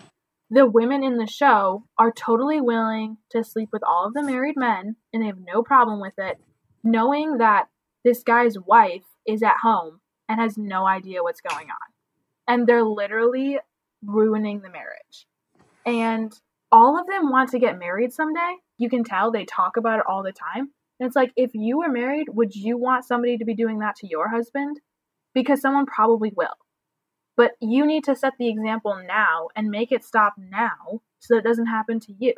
The 0.52 0.66
women 0.66 1.02
in 1.02 1.16
the 1.16 1.26
show 1.26 1.82
are 1.98 2.12
totally 2.12 2.60
willing 2.60 3.16
to 3.30 3.42
sleep 3.42 3.70
with 3.72 3.82
all 3.82 4.06
of 4.06 4.12
the 4.12 4.22
married 4.22 4.54
men 4.54 4.96
and 5.10 5.22
they 5.22 5.26
have 5.26 5.38
no 5.40 5.62
problem 5.62 5.98
with 5.98 6.12
it, 6.18 6.38
knowing 6.84 7.38
that 7.38 7.68
this 8.04 8.22
guy's 8.22 8.58
wife 8.58 9.04
is 9.26 9.42
at 9.42 9.56
home 9.62 10.00
and 10.28 10.38
has 10.38 10.58
no 10.58 10.86
idea 10.86 11.22
what's 11.22 11.40
going 11.40 11.68
on. 11.68 11.88
And 12.46 12.66
they're 12.66 12.84
literally 12.84 13.60
ruining 14.04 14.60
the 14.60 14.68
marriage. 14.68 15.26
And 15.86 16.30
all 16.70 17.00
of 17.00 17.06
them 17.06 17.30
want 17.30 17.50
to 17.52 17.58
get 17.58 17.78
married 17.78 18.12
someday. 18.12 18.56
You 18.76 18.90
can 18.90 19.04
tell 19.04 19.30
they 19.30 19.46
talk 19.46 19.78
about 19.78 20.00
it 20.00 20.06
all 20.06 20.22
the 20.22 20.32
time. 20.32 20.70
And 21.00 21.06
it's 21.06 21.16
like, 21.16 21.32
if 21.34 21.52
you 21.54 21.78
were 21.78 21.88
married, 21.88 22.26
would 22.28 22.54
you 22.54 22.76
want 22.76 23.06
somebody 23.06 23.38
to 23.38 23.46
be 23.46 23.54
doing 23.54 23.78
that 23.78 23.96
to 23.96 24.06
your 24.06 24.28
husband? 24.28 24.80
Because 25.32 25.62
someone 25.62 25.86
probably 25.86 26.30
will. 26.36 26.48
But 27.42 27.56
you 27.60 27.84
need 27.84 28.04
to 28.04 28.14
set 28.14 28.34
the 28.38 28.48
example 28.48 28.96
now 29.04 29.48
and 29.56 29.68
make 29.68 29.90
it 29.90 30.04
stop 30.04 30.34
now 30.38 31.00
so 31.18 31.34
that 31.34 31.38
it 31.38 31.44
doesn't 31.44 31.66
happen 31.66 31.98
to 31.98 32.12
you. 32.16 32.34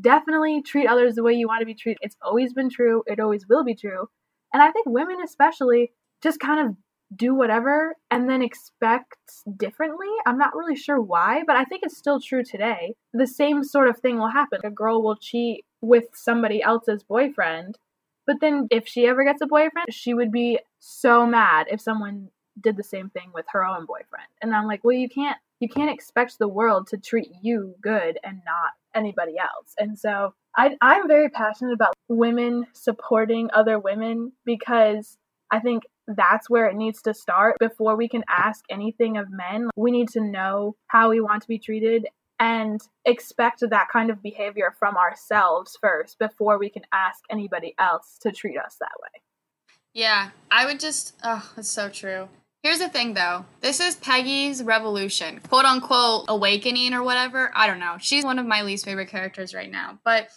Definitely 0.00 0.62
treat 0.62 0.88
others 0.88 1.14
the 1.14 1.22
way 1.22 1.32
you 1.32 1.46
want 1.46 1.60
to 1.60 1.64
be 1.64 1.76
treated. 1.76 2.00
It's 2.02 2.16
always 2.22 2.54
been 2.54 2.68
true, 2.68 3.04
it 3.06 3.20
always 3.20 3.46
will 3.48 3.62
be 3.62 3.76
true. 3.76 4.08
And 4.52 4.60
I 4.60 4.72
think 4.72 4.86
women, 4.86 5.18
especially, 5.24 5.92
just 6.24 6.40
kind 6.40 6.66
of 6.66 6.74
do 7.14 7.36
whatever 7.36 7.94
and 8.10 8.28
then 8.28 8.42
expect 8.42 9.14
differently. 9.56 10.08
I'm 10.26 10.38
not 10.38 10.56
really 10.56 10.74
sure 10.74 11.00
why, 11.00 11.44
but 11.46 11.54
I 11.54 11.62
think 11.62 11.84
it's 11.84 11.96
still 11.96 12.20
true 12.20 12.42
today. 12.42 12.96
The 13.12 13.28
same 13.28 13.62
sort 13.62 13.86
of 13.86 14.00
thing 14.00 14.18
will 14.18 14.32
happen. 14.32 14.58
A 14.64 14.70
girl 14.72 15.04
will 15.04 15.14
cheat 15.14 15.66
with 15.80 16.06
somebody 16.14 16.64
else's 16.64 17.04
boyfriend, 17.04 17.78
but 18.26 18.40
then 18.40 18.66
if 18.72 18.88
she 18.88 19.06
ever 19.06 19.22
gets 19.22 19.40
a 19.40 19.46
boyfriend, 19.46 19.86
she 19.92 20.14
would 20.14 20.32
be 20.32 20.58
so 20.80 21.28
mad 21.28 21.68
if 21.70 21.80
someone 21.80 22.30
did 22.60 22.76
the 22.76 22.82
same 22.82 23.10
thing 23.10 23.30
with 23.34 23.46
her 23.52 23.64
own 23.64 23.86
boyfriend. 23.86 24.28
And 24.42 24.54
I'm 24.54 24.66
like, 24.66 24.84
well, 24.84 24.96
you 24.96 25.08
can't 25.08 25.36
you 25.60 25.68
can't 25.68 25.90
expect 25.90 26.38
the 26.38 26.48
world 26.48 26.86
to 26.88 26.96
treat 26.96 27.30
you 27.42 27.74
good 27.80 28.18
and 28.22 28.40
not 28.46 28.72
anybody 28.94 29.38
else. 29.38 29.74
And 29.76 29.98
so 29.98 30.34
I, 30.56 30.76
I'm 30.80 31.08
very 31.08 31.28
passionate 31.28 31.72
about 31.72 31.94
women 32.08 32.66
supporting 32.72 33.50
other 33.52 33.78
women 33.78 34.32
because 34.44 35.18
I 35.50 35.60
think 35.60 35.82
that's 36.06 36.48
where 36.48 36.66
it 36.66 36.76
needs 36.76 37.02
to 37.02 37.14
start 37.14 37.56
before 37.58 37.96
we 37.96 38.08
can 38.08 38.24
ask 38.28 38.64
anything 38.70 39.16
of 39.16 39.30
men. 39.30 39.68
We 39.76 39.90
need 39.90 40.08
to 40.10 40.20
know 40.20 40.76
how 40.86 41.10
we 41.10 41.20
want 41.20 41.42
to 41.42 41.48
be 41.48 41.58
treated 41.58 42.06
and 42.40 42.80
expect 43.04 43.62
that 43.68 43.88
kind 43.92 44.10
of 44.10 44.22
behavior 44.22 44.74
from 44.78 44.96
ourselves 44.96 45.76
first 45.80 46.18
before 46.18 46.58
we 46.58 46.70
can 46.70 46.82
ask 46.92 47.24
anybody 47.30 47.74
else 47.78 48.16
to 48.20 48.30
treat 48.30 48.56
us 48.56 48.76
that 48.80 48.92
way. 49.02 49.20
Yeah, 49.92 50.30
I 50.50 50.66
would 50.66 50.78
just, 50.78 51.16
oh, 51.24 51.50
it's 51.56 51.68
so 51.68 51.88
true. 51.88 52.28
Here's 52.62 52.80
the 52.80 52.88
thing 52.88 53.14
though. 53.14 53.44
This 53.60 53.78
is 53.80 53.96
Peggy's 53.96 54.62
revolution, 54.62 55.40
quote 55.48 55.64
unquote 55.64 56.24
awakening 56.28 56.92
or 56.92 57.04
whatever. 57.04 57.52
I 57.54 57.66
don't 57.66 57.78
know. 57.78 57.96
She's 58.00 58.24
one 58.24 58.38
of 58.38 58.46
my 58.46 58.62
least 58.62 58.84
favorite 58.84 59.08
characters 59.08 59.54
right 59.54 59.70
now. 59.70 60.00
But 60.04 60.30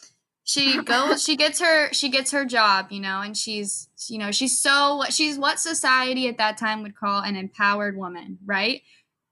she 0.44 0.82
goes 0.84 1.24
she 1.24 1.36
gets 1.36 1.60
her 1.60 1.92
she 1.94 2.10
gets 2.10 2.32
her 2.32 2.46
job, 2.46 2.92
you 2.92 3.00
know, 3.00 3.22
and 3.22 3.36
she's 3.36 3.90
you 4.08 4.20
know, 4.20 4.32
she's 4.32 4.58
so 4.58 5.04
she's 5.10 5.40
what 5.40 5.60
society 5.60 6.28
at 6.28 6.38
that 6.38 6.58
time 6.58 6.84
would 6.84 6.96
call 6.96 7.24
an 7.24 7.36
empowered 7.36 7.98
woman, 7.98 8.38
right? 8.46 8.82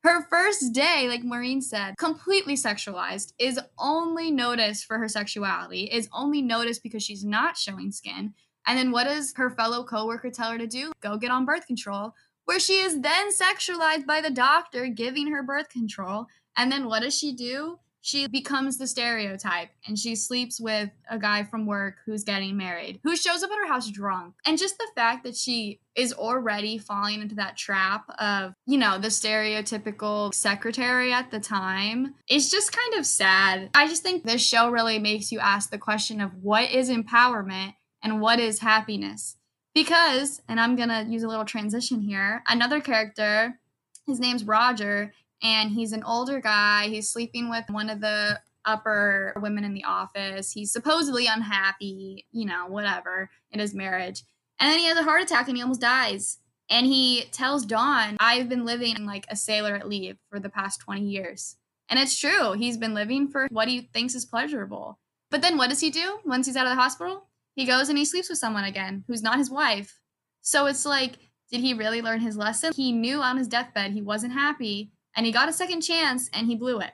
Her 0.01 0.25
first 0.29 0.73
day, 0.73 1.07
like 1.09 1.23
Maureen 1.23 1.61
said, 1.61 1.97
completely 1.97 2.55
sexualized, 2.55 3.33
is 3.37 3.59
only 3.77 4.31
noticed 4.31 4.85
for 4.85 4.97
her 4.97 5.09
sexuality, 5.09 5.83
is 5.83 6.07
only 6.13 6.41
noticed 6.41 6.81
because 6.81 7.03
she's 7.03 7.25
not 7.25 7.57
showing 7.57 7.91
skin. 7.91 8.33
And 8.65 8.77
then 8.77 8.91
what 8.91 9.05
does 9.05 9.33
her 9.35 9.49
fellow 9.49 9.83
coworker 9.83 10.29
tell 10.29 10.51
her 10.51 10.57
to 10.57 10.67
do? 10.67 10.93
Go 11.01 11.17
get 11.17 11.31
on 11.31 11.45
birth 11.45 11.67
control 11.67 12.13
where 12.49 12.59
she 12.59 12.79
is 12.79 13.01
then 13.01 13.29
sexualized 13.29 14.07
by 14.07 14.21
the 14.21 14.31
doctor 14.31 14.87
giving 14.87 15.27
her 15.27 15.43
birth 15.43 15.69
control. 15.69 16.25
And 16.57 16.71
then 16.71 16.87
what 16.87 17.03
does 17.03 17.15
she 17.15 17.31
do? 17.31 17.77
She 18.01 18.25
becomes 18.25 18.79
the 18.79 18.87
stereotype 18.87 19.69
and 19.85 19.99
she 19.99 20.15
sleeps 20.15 20.59
with 20.59 20.89
a 21.11 21.19
guy 21.19 21.43
from 21.43 21.67
work 21.67 21.97
who's 22.07 22.23
getting 22.23 22.57
married, 22.57 23.01
who 23.03 23.15
shows 23.15 23.43
up 23.43 23.51
at 23.51 23.57
her 23.59 23.67
house 23.67 23.91
drunk. 23.91 24.33
And 24.47 24.57
just 24.57 24.79
the 24.79 24.87
fact 24.95 25.25
that 25.25 25.35
she 25.35 25.79
is 25.95 26.11
already 26.11 26.79
falling 26.79 27.21
into 27.21 27.35
that 27.35 27.55
trap 27.55 28.05
of, 28.17 28.55
you 28.65 28.79
know, 28.79 28.97
the 28.97 29.09
stereotypical 29.09 30.33
secretary 30.33 31.13
at 31.13 31.29
the 31.29 31.39
time 31.39 32.15
is 32.27 32.49
just 32.49 32.75
kind 32.75 32.95
of 32.95 33.05
sad. 33.05 33.69
I 33.75 33.87
just 33.87 34.01
think 34.01 34.23
this 34.23 34.43
show 34.43 34.71
really 34.71 34.97
makes 34.97 35.31
you 35.31 35.37
ask 35.37 35.69
the 35.69 35.77
question 35.77 36.19
of 36.19 36.33
what 36.41 36.71
is 36.71 36.89
empowerment 36.89 37.75
and 38.01 38.21
what 38.21 38.39
is 38.39 38.57
happiness 38.57 39.35
because, 39.73 40.41
and 40.47 40.59
I'm 40.59 40.75
gonna 40.75 41.05
use 41.07 41.23
a 41.23 41.27
little 41.27 41.45
transition 41.45 42.01
here, 42.01 42.43
another 42.47 42.81
character, 42.81 43.59
his 44.05 44.19
name's 44.19 44.43
Roger, 44.43 45.13
and 45.41 45.71
he's 45.71 45.93
an 45.93 46.03
older 46.03 46.39
guy. 46.41 46.87
He's 46.87 47.09
sleeping 47.09 47.49
with 47.49 47.65
one 47.69 47.89
of 47.89 48.01
the 48.01 48.39
upper 48.65 49.33
women 49.37 49.63
in 49.63 49.73
the 49.73 49.85
office. 49.85 50.51
He's 50.51 50.71
supposedly 50.71 51.27
unhappy, 51.27 52.25
you 52.31 52.45
know, 52.45 52.65
whatever, 52.67 53.29
in 53.51 53.59
his 53.59 53.73
marriage. 53.73 54.23
And 54.59 54.71
then 54.71 54.79
he 54.79 54.85
has 54.85 54.97
a 54.97 55.03
heart 55.03 55.21
attack 55.21 55.47
and 55.47 55.55
he 55.55 55.63
almost 55.63 55.81
dies. 55.81 56.39
And 56.69 56.85
he 56.85 57.25
tells 57.31 57.65
Don, 57.65 58.17
I've 58.19 58.49
been 58.49 58.65
living 58.65 59.05
like 59.05 59.25
a 59.29 59.35
sailor 59.35 59.75
at 59.75 59.87
leave 59.87 60.17
for 60.29 60.39
the 60.39 60.49
past 60.49 60.81
20 60.81 61.01
years. 61.01 61.55
And 61.89 61.99
it's 61.99 62.19
true. 62.19 62.53
He's 62.53 62.77
been 62.77 62.93
living 62.93 63.27
for 63.27 63.47
what 63.49 63.67
he 63.67 63.89
thinks 63.93 64.13
is 64.13 64.25
pleasurable. 64.25 64.99
But 65.31 65.41
then 65.41 65.57
what 65.57 65.69
does 65.69 65.79
he 65.79 65.89
do 65.89 66.19
once 66.25 66.45
he's 66.45 66.55
out 66.55 66.67
of 66.67 66.75
the 66.75 66.81
hospital? 66.81 67.28
He 67.55 67.65
goes 67.65 67.89
and 67.89 67.97
he 67.97 68.05
sleeps 68.05 68.29
with 68.29 68.37
someone 68.37 68.63
again 68.63 69.03
who's 69.07 69.23
not 69.23 69.37
his 69.37 69.49
wife. 69.49 69.99
So 70.41 70.65
it's 70.65 70.85
like, 70.85 71.13
did 71.51 71.61
he 71.61 71.73
really 71.73 72.01
learn 72.01 72.19
his 72.19 72.37
lesson? 72.37 72.73
He 72.75 72.91
knew 72.91 73.21
on 73.21 73.37
his 73.37 73.47
deathbed 73.47 73.91
he 73.91 74.01
wasn't 74.01 74.33
happy 74.33 74.91
and 75.15 75.25
he 75.25 75.31
got 75.31 75.49
a 75.49 75.53
second 75.53 75.81
chance 75.81 76.29
and 76.33 76.47
he 76.47 76.55
blew 76.55 76.79
it. 76.79 76.91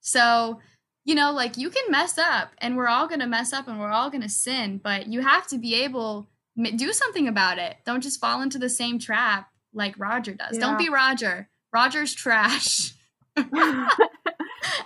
So, 0.00 0.60
you 1.04 1.14
know, 1.14 1.32
like 1.32 1.56
you 1.56 1.70
can 1.70 1.90
mess 1.90 2.18
up 2.18 2.52
and 2.58 2.76
we're 2.76 2.88
all 2.88 3.06
going 3.06 3.20
to 3.20 3.26
mess 3.26 3.52
up 3.52 3.68
and 3.68 3.78
we're 3.78 3.90
all 3.90 4.10
going 4.10 4.22
to 4.22 4.28
sin, 4.28 4.80
but 4.82 5.06
you 5.06 5.20
have 5.20 5.46
to 5.48 5.58
be 5.58 5.74
able 5.84 6.28
do 6.76 6.92
something 6.92 7.26
about 7.28 7.58
it. 7.58 7.76
Don't 7.84 8.02
just 8.02 8.20
fall 8.20 8.40
into 8.42 8.58
the 8.58 8.68
same 8.68 8.98
trap 8.98 9.50
like 9.72 9.98
Roger 9.98 10.34
does. 10.34 10.54
Yeah. 10.56 10.60
Don't 10.60 10.78
be 10.78 10.88
Roger. 10.88 11.48
Roger's 11.72 12.14
trash. 12.14 12.94
Roger 13.36 13.88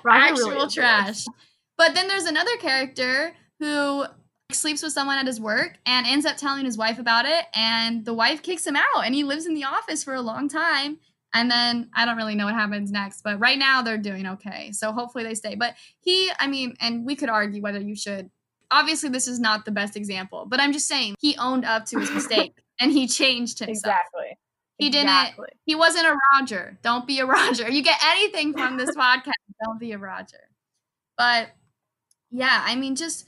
Actual 0.07 0.51
really 0.51 0.71
trash. 0.71 1.27
But 1.77 1.95
then 1.95 2.09
there's 2.09 2.25
another 2.25 2.57
character 2.57 3.35
who 3.61 4.05
sleeps 4.51 4.83
with 4.83 4.93
someone 4.93 5.19
at 5.19 5.27
his 5.27 5.41
work 5.41 5.79
and 5.85 6.07
ends 6.07 6.25
up 6.25 6.37
telling 6.37 6.65
his 6.65 6.79
wife 6.79 6.99
about 6.99 7.27
it 7.27 7.45
and 7.55 8.05
the 8.07 8.15
wife 8.15 8.43
kicks 8.43 8.67
him 8.67 8.77
out 8.77 9.05
and 9.05 9.15
he 9.15 9.23
lives 9.23 9.45
in 9.45 9.55
the 9.55 9.65
office 9.65 10.03
for 10.03 10.15
a 10.15 10.23
long 10.23 10.49
time 10.49 10.99
and 11.35 11.51
then 11.51 11.91
I 11.95 12.07
don't 12.07 12.17
really 12.17 12.35
know 12.35 12.47
what 12.47 12.55
happens 12.55 12.91
next, 12.91 13.23
but 13.23 13.39
right 13.39 13.59
now 13.59 13.83
they're 13.83 13.99
doing 13.99 14.27
okay. 14.27 14.73
So 14.73 14.93
hopefully 14.93 15.25
they 15.25 15.35
stay. 15.35 15.55
But 15.55 15.75
he, 16.01 16.31
I 16.39 16.47
mean, 16.47 16.75
and 16.81 17.05
we 17.05 17.17
could 17.17 17.29
argue 17.29 17.61
whether 17.61 17.81
you 17.81 17.95
should. 17.95 18.31
Obviously, 18.71 19.09
this 19.09 19.29
is 19.29 19.39
not 19.39 19.65
the 19.65 19.71
best 19.71 19.97
example, 19.97 20.47
but 20.47 20.61
I'm 20.61 20.73
just 20.73 20.89
saying 20.89 21.17
he 21.21 21.37
owned 21.37 21.65
up 21.65 21.85
to 21.87 21.99
his 21.99 22.11
mistake 22.11 22.55
and 22.81 22.91
he 22.91 23.07
changed 23.07 23.59
himself. 23.59 23.95
Exactly. 23.95 24.39
He 24.79 24.91
didn't. 24.91 25.35
He 25.67 25.75
wasn't 25.75 26.07
a 26.07 26.17
Roger. 26.35 26.79
Don't 26.83 27.07
be 27.07 27.19
a 27.19 27.27
Roger. 27.27 27.69
You 27.69 27.83
get 27.83 27.99
anything 28.05 28.53
from 28.53 28.77
this 28.77 28.91
podcast, 28.97 29.33
don't 29.63 29.81
be 29.81 29.93
a 29.93 29.99
Roger. 29.99 30.49
But 31.17 31.51
yeah, 32.31 32.63
I 32.65 32.77
mean, 32.77 32.95
just 32.95 33.27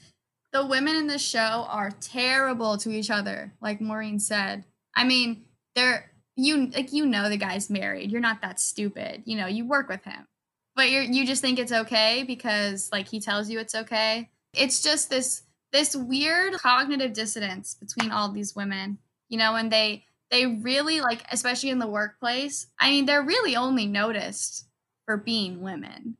the 0.53 0.65
women 0.65 0.95
in 0.95 1.07
the 1.07 1.19
show 1.19 1.65
are 1.69 1.91
terrible 2.01 2.77
to 2.77 2.89
each 2.89 3.09
other, 3.09 3.53
like 3.61 3.81
Maureen 3.81 4.19
said. 4.19 4.65
I 4.95 5.03
mean, 5.03 5.45
they're 5.75 6.11
you 6.35 6.67
like 6.67 6.93
you 6.93 7.05
know 7.05 7.29
the 7.29 7.37
guy's 7.37 7.69
married. 7.69 8.11
You're 8.11 8.21
not 8.21 8.41
that 8.41 8.59
stupid. 8.59 9.23
You 9.25 9.37
know, 9.37 9.47
you 9.47 9.65
work 9.65 9.89
with 9.89 10.03
him. 10.03 10.27
But 10.75 10.89
you 10.89 11.01
you 11.01 11.25
just 11.25 11.41
think 11.41 11.59
it's 11.59 11.71
okay 11.71 12.23
because 12.25 12.89
like 12.91 13.07
he 13.07 13.19
tells 13.19 13.49
you 13.49 13.59
it's 13.59 13.75
okay. 13.75 14.29
It's 14.53 14.81
just 14.81 15.09
this 15.09 15.43
this 15.71 15.95
weird 15.95 16.53
cognitive 16.53 17.13
dissonance 17.13 17.75
between 17.75 18.11
all 18.11 18.29
these 18.29 18.55
women. 18.55 18.97
You 19.29 19.37
know, 19.37 19.55
and 19.55 19.71
they 19.71 20.05
they 20.29 20.45
really 20.45 21.01
like 21.01 21.23
especially 21.31 21.69
in 21.69 21.79
the 21.79 21.87
workplace. 21.87 22.67
I 22.79 22.89
mean, 22.89 23.05
they're 23.05 23.21
really 23.21 23.55
only 23.55 23.85
noticed 23.85 24.65
for 25.05 25.17
being 25.17 25.61
women. 25.61 26.17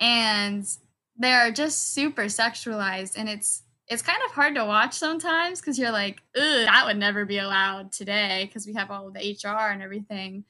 And 0.00 0.66
they're 1.18 1.50
just 1.50 1.92
super 1.92 2.24
sexualized 2.24 3.18
and 3.18 3.28
it's 3.28 3.62
it's 3.88 4.02
kind 4.02 4.18
of 4.26 4.32
hard 4.32 4.54
to 4.54 4.64
watch 4.64 4.94
sometimes 4.94 5.60
because 5.60 5.78
you're 5.78 5.90
like, 5.90 6.20
that 6.34 6.82
would 6.84 6.98
never 6.98 7.24
be 7.24 7.38
allowed 7.38 7.90
today 7.90 8.44
because 8.44 8.66
we 8.66 8.74
have 8.74 8.90
all 8.90 9.10
the 9.10 9.38
HR 9.42 9.70
and 9.70 9.82
everything. 9.82 10.44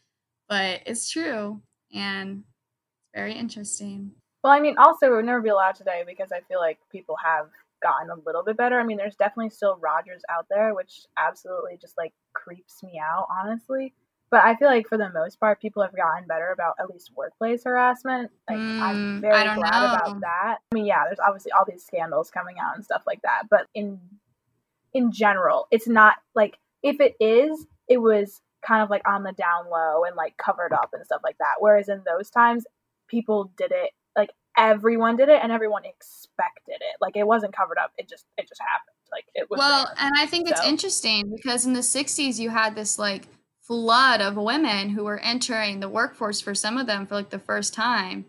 But 0.49 0.81
it's 0.87 1.09
true 1.09 1.63
and 1.95 2.39
it's 2.39 3.11
very 3.15 3.35
interesting. 3.35 4.11
Well, 4.43 4.53
I 4.53 4.59
mean, 4.59 4.77
also 4.77 5.07
it 5.07 5.11
would 5.11 5.25
never 5.25 5.41
be 5.41 5.51
allowed 5.51 5.77
today 5.77 6.03
because 6.05 6.33
I 6.33 6.41
feel 6.49 6.59
like 6.59 6.79
people 6.91 7.17
have 7.23 7.47
gotten 7.81 8.11
a 8.11 8.17
little 8.27 8.43
bit 8.43 8.57
better. 8.57 8.81
I 8.81 8.83
mean, 8.83 8.97
there's 8.97 9.15
definitely 9.15 9.51
still 9.51 9.77
Rogers 9.77 10.23
out 10.29 10.47
there, 10.51 10.75
which 10.75 11.07
absolutely 11.17 11.79
just 11.81 11.97
like 11.97 12.13
creeps 12.33 12.83
me 12.83 13.01
out, 13.01 13.29
honestly. 13.31 13.95
But 14.31 14.45
I 14.45 14.57
feel 14.57 14.69
like 14.69 14.87
for 14.89 14.99
the 14.99 15.11
most 15.11 15.41
part, 15.41 15.61
people 15.61 15.83
have 15.83 15.97
gotten 15.97 16.27
better 16.27 16.51
about 16.53 16.75
at 16.79 16.91
least 16.91 17.13
workplace 17.17 17.65
harassment. 17.65 18.31
Like 18.49 18.59
mm, 18.59 18.81
I'm 18.81 19.21
very 19.21 19.45
glad 19.45 19.57
know. 19.57 19.95
about 19.95 20.21
that. 20.21 20.59
I 20.71 20.75
mean, 20.75 20.85
yeah, 20.85 21.05
there's 21.05 21.19
obviously 21.19 21.53
all 21.53 21.65
these 21.67 21.85
scandals 21.85 22.31
coming 22.31 22.57
out 22.59 22.77
and 22.77 22.85
stuff 22.85 23.03
like 23.07 23.23
that. 23.23 23.45
But 23.51 23.67
in 23.75 23.99
in 24.93 25.13
general, 25.13 25.67
it's 25.71 25.89
not 25.89 26.17
like 26.35 26.59
if 26.83 27.01
it 27.01 27.15
is, 27.21 27.67
it 27.89 27.99
was 27.99 28.43
kind 28.67 28.83
of 28.83 28.91
like 28.91 29.07
on 29.09 29.23
the 29.23 29.33
down 29.33 29.71
low 29.71 30.05
and 30.05 30.17
like 30.17 30.37
covered 30.37 30.73
up 30.73 30.91
and 30.93 31.05
stuff 31.05 31.21
like 31.25 31.39
that. 31.39 31.55
Whereas 31.59 31.89
in 31.89 32.03
those 32.05 32.29
times, 32.29 32.67
people 33.09 33.51
did 33.57 33.73
it 33.73 33.93
like 34.17 34.31
everyone 34.57 35.17
did 35.17 35.29
it 35.29 35.41
and 35.43 35.53
everyone 35.53 35.85
expected 35.85 36.77
it. 36.81 36.97
Like 37.01 37.17
it 37.17 37.27
wasn't 37.27 37.57
covered 37.57 37.79
up. 37.79 37.93
It 37.97 38.09
just 38.09 38.27
it 38.37 38.49
just 38.49 38.61
happened. 38.61 38.97
like 39.11 39.25
it 39.35 39.49
was. 39.49 39.59
Well, 39.59 39.87
there. 39.87 39.95
and 40.07 40.15
I 40.19 40.27
think 40.27 40.51
it's 40.51 40.65
interesting 40.65 41.33
because 41.35 41.65
in 41.65 41.73
the 41.73 41.81
60s 41.81 42.39
you 42.39 42.51
had 42.51 42.75
this 42.75 42.99
like 42.99 43.25
flood 43.69 44.23
of 44.23 44.37
women 44.37 44.91
who 44.91 45.05
were 45.05 45.21
entering 45.21 45.81
the 45.81 45.91
workforce 45.91 46.41
for 46.41 46.55
some 46.57 46.79
of 46.79 46.89
them 46.89 47.07
for 47.07 47.17
like 47.17 47.31
the 47.31 47.39
first 47.41 47.75
time 47.75 48.27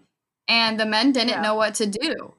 and 0.50 0.80
the 0.80 0.86
men 0.88 1.14
didn't 1.14 1.30
Yeah. 1.30 1.42
know 1.42 1.56
what 1.56 1.76
to 1.76 1.88
do. 1.88 2.36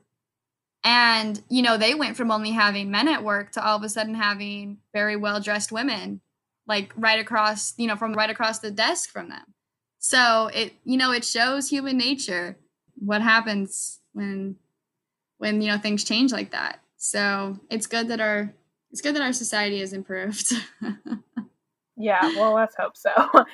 And 0.85 1.43
you 1.49 1.63
know, 1.63 1.77
they 1.77 1.95
went 1.95 2.17
from 2.17 2.31
only 2.31 2.53
having 2.53 2.91
men 2.91 3.09
at 3.09 3.25
work 3.25 3.53
to 3.53 3.65
all 3.67 3.77
of 3.77 3.83
a 3.83 3.89
sudden 3.89 4.15
having 4.15 4.79
very 4.95 5.17
well-dressed 5.17 5.73
women 5.73 6.21
like 6.67 6.93
right 6.97 7.21
across, 7.21 7.75
you 7.79 7.87
know, 7.87 7.97
from 7.97 8.15
right 8.15 8.31
across 8.31 8.61
the 8.61 8.71
desk 8.71 9.11
from 9.11 9.29
them. 9.29 9.55
So 9.99 10.49
it 10.55 10.75
you 10.85 10.97
know, 10.97 11.13
it 11.13 11.25
shows 11.25 11.69
human 11.69 11.99
nature 11.99 12.57
what 12.97 13.23
happens 13.23 14.01
when 14.13 14.57
when 15.39 15.63
you 15.63 15.69
know 15.69 15.79
things 15.79 16.05
change 16.05 16.33
like 16.33 16.53
that. 16.53 16.81
So 16.99 17.59
it's 17.71 17.87
good 17.87 18.09
that 18.09 18.21
our 18.21 18.55
it's 18.93 19.03
good 19.03 19.17
that 19.17 19.23
our 19.23 19.33
society 19.35 19.81
has 19.81 19.93
improved. 19.93 20.53
yeah, 22.01 22.23
well, 22.37 22.55
let's 22.55 22.75
hope 22.77 22.97
so. 22.97 23.11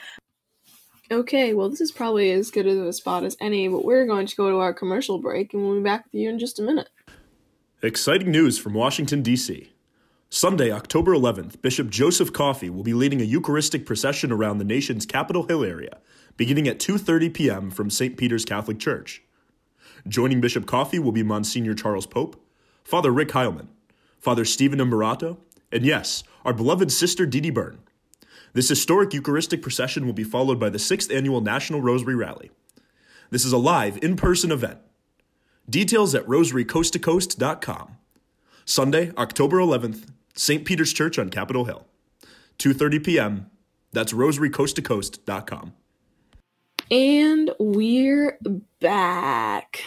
Okay, 1.09 1.55
well, 1.55 1.69
this 1.69 1.81
is 1.81 1.93
probably 1.93 2.33
as 2.33 2.51
good 2.51 2.67
of 2.67 2.79
a 2.79 2.93
spot 2.93 3.23
as 3.23 3.37
any, 3.41 3.69
but 3.69 3.85
we're 3.85 4.07
going 4.07 4.27
to 4.27 4.35
go 4.35 4.51
to 4.51 4.57
our 4.57 4.75
commercial 4.75 5.19
break 5.19 5.55
and 5.55 5.65
we'll 5.65 5.77
be 5.77 5.83
back 5.83 6.05
with 6.05 6.15
you 6.15 6.29
in 6.29 6.39
just 6.39 6.59
a 6.59 6.63
minute. 6.63 6.89
Exciting 7.81 8.33
news 8.33 8.59
from 8.59 8.75
Washington, 8.75 9.23
D.C. 9.23 9.73
Sunday, 10.31 10.73
October 10.73 11.13
11th, 11.13 11.63
Bishop 11.63 11.91
Joseph 11.91 12.33
Coffey 12.33 12.69
will 12.69 12.83
be 12.83 12.93
leading 12.93 13.21
a 13.21 13.25
Eucharistic 13.25 13.87
procession 13.87 14.33
around 14.33 14.59
the 14.59 14.65
nation's 14.65 15.07
Capitol 15.07 15.45
Hill 15.45 15.63
area, 15.63 15.99
beginning 16.37 16.67
at 16.67 16.81
2:30 16.81 17.33
p.m. 17.33 17.71
from 17.71 17.89
St. 17.89 18.17
Peter's 18.17 18.45
Catholic 18.45 18.81
Church. 18.81 19.23
Joining 20.09 20.41
Bishop 20.41 20.67
Coffey 20.67 20.99
will 20.99 21.13
be 21.13 21.23
Monsignor 21.23 21.75
Charles 21.75 22.07
Pope, 22.07 22.43
Father 22.83 23.13
Rick 23.13 23.29
Heilman, 23.29 23.69
Father 24.19 24.45
Stephen 24.45 24.81
Imbarrato, 24.81 25.37
and 25.71 25.87
yes, 25.87 26.25
our 26.45 26.53
beloved 26.53 26.91
sister 26.91 27.27
Dede 27.27 27.55
Byrne. 27.55 27.79
This 28.53 28.69
historic 28.69 29.13
Eucharistic 29.13 29.63
procession 29.63 30.07
will 30.07 30.13
be 30.13 30.25
followed 30.25 30.59
by 30.59 30.71
the 30.71 30.79
6th 30.79 31.15
annual 31.15 31.41
National 31.41 31.81
Rosary 31.81 32.15
Rally. 32.15 32.51
This 33.31 33.45
is 33.45 33.53
a 33.53 33.59
live, 33.59 33.99
in-person 34.03 34.53
event. 34.53 34.79
Details 35.69 36.15
at 36.15 36.27
rosarycoasttocoast.com. 36.27 37.97
Sunday, 38.65 39.13
October 39.17 39.59
11th, 39.59 40.09
St. 40.35 40.65
Peter's 40.65 40.93
Church 40.93 41.19
on 41.19 41.31
Capitol 41.31 41.65
Hill. 41.65 41.87
2:30 42.59 43.05
p.m. 43.05 43.51
That's 43.93 44.13
rosarycoasttocoast.com. 44.13 45.73
And 46.91 47.51
we're 47.59 48.39
back. 48.81 49.83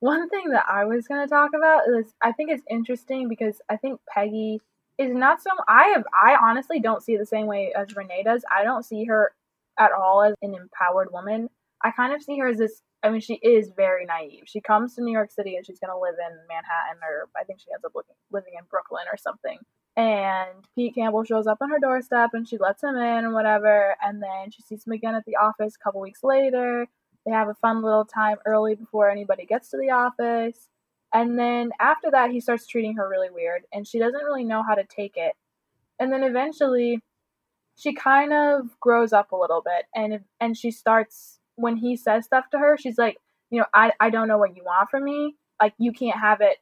One 0.00 0.28
thing 0.28 0.50
that 0.50 0.64
I 0.68 0.84
was 0.84 1.06
going 1.06 1.20
to 1.20 1.28
talk 1.28 1.50
about 1.56 1.82
is 1.96 2.12
I 2.20 2.32
think 2.32 2.50
it's 2.50 2.64
interesting 2.68 3.28
because 3.28 3.60
I 3.70 3.76
think 3.76 4.00
Peggy 4.08 4.60
is 5.02 5.14
not 5.14 5.42
so. 5.42 5.50
I 5.68 5.88
have. 5.94 6.04
I 6.12 6.36
honestly 6.40 6.80
don't 6.80 7.02
see 7.02 7.14
it 7.14 7.18
the 7.18 7.26
same 7.26 7.46
way 7.46 7.72
as 7.76 7.94
Renee 7.94 8.22
does. 8.24 8.44
I 8.50 8.64
don't 8.64 8.84
see 8.84 9.04
her 9.04 9.32
at 9.78 9.92
all 9.92 10.22
as 10.22 10.34
an 10.42 10.54
empowered 10.54 11.12
woman. 11.12 11.48
I 11.82 11.90
kind 11.90 12.14
of 12.14 12.22
see 12.22 12.38
her 12.38 12.48
as 12.48 12.58
this. 12.58 12.82
I 13.02 13.10
mean, 13.10 13.20
she 13.20 13.34
is 13.34 13.72
very 13.76 14.06
naive. 14.06 14.44
She 14.46 14.60
comes 14.60 14.94
to 14.94 15.02
New 15.02 15.12
York 15.12 15.32
City 15.32 15.56
and 15.56 15.66
she's 15.66 15.80
going 15.80 15.92
to 15.92 15.98
live 15.98 16.14
in 16.14 16.38
Manhattan, 16.48 17.02
or 17.02 17.28
I 17.36 17.44
think 17.44 17.58
she 17.60 17.72
ends 17.72 17.84
up 17.84 17.92
looking, 17.94 18.14
living 18.30 18.52
in 18.56 18.64
Brooklyn 18.70 19.04
or 19.12 19.16
something. 19.16 19.58
And 19.96 20.64
Pete 20.74 20.94
Campbell 20.94 21.24
shows 21.24 21.46
up 21.46 21.58
on 21.60 21.70
her 21.70 21.78
doorstep 21.80 22.30
and 22.32 22.48
she 22.48 22.58
lets 22.58 22.82
him 22.82 22.96
in 22.96 23.24
and 23.24 23.34
whatever. 23.34 23.96
And 24.02 24.22
then 24.22 24.50
she 24.50 24.62
sees 24.62 24.86
him 24.86 24.92
again 24.92 25.14
at 25.14 25.24
the 25.26 25.36
office 25.36 25.74
a 25.74 25.84
couple 25.84 26.00
weeks 26.00 26.22
later. 26.22 26.86
They 27.26 27.32
have 27.32 27.48
a 27.48 27.54
fun 27.54 27.82
little 27.82 28.04
time 28.04 28.38
early 28.46 28.74
before 28.74 29.10
anybody 29.10 29.46
gets 29.46 29.70
to 29.70 29.76
the 29.76 29.90
office. 29.90 30.68
And 31.12 31.38
then 31.38 31.70
after 31.78 32.10
that, 32.10 32.30
he 32.30 32.40
starts 32.40 32.66
treating 32.66 32.96
her 32.96 33.08
really 33.08 33.30
weird, 33.30 33.62
and 33.72 33.86
she 33.86 33.98
doesn't 33.98 34.24
really 34.24 34.44
know 34.44 34.62
how 34.66 34.74
to 34.74 34.84
take 34.84 35.16
it. 35.16 35.34
And 36.00 36.12
then 36.12 36.22
eventually, 36.22 37.00
she 37.76 37.94
kind 37.94 38.32
of 38.32 38.78
grows 38.80 39.12
up 39.12 39.32
a 39.32 39.36
little 39.36 39.62
bit, 39.62 39.86
and 39.94 40.20
and 40.40 40.56
she 40.56 40.70
starts 40.70 41.38
when 41.56 41.76
he 41.76 41.96
says 41.96 42.24
stuff 42.24 42.46
to 42.50 42.58
her, 42.58 42.76
she's 42.78 42.98
like, 42.98 43.16
you 43.50 43.58
know, 43.58 43.66
I 43.74 43.92
I 44.00 44.10
don't 44.10 44.28
know 44.28 44.38
what 44.38 44.56
you 44.56 44.64
want 44.64 44.90
from 44.90 45.04
me. 45.04 45.36
Like 45.60 45.74
you 45.78 45.92
can't 45.92 46.18
have 46.18 46.40
it 46.40 46.56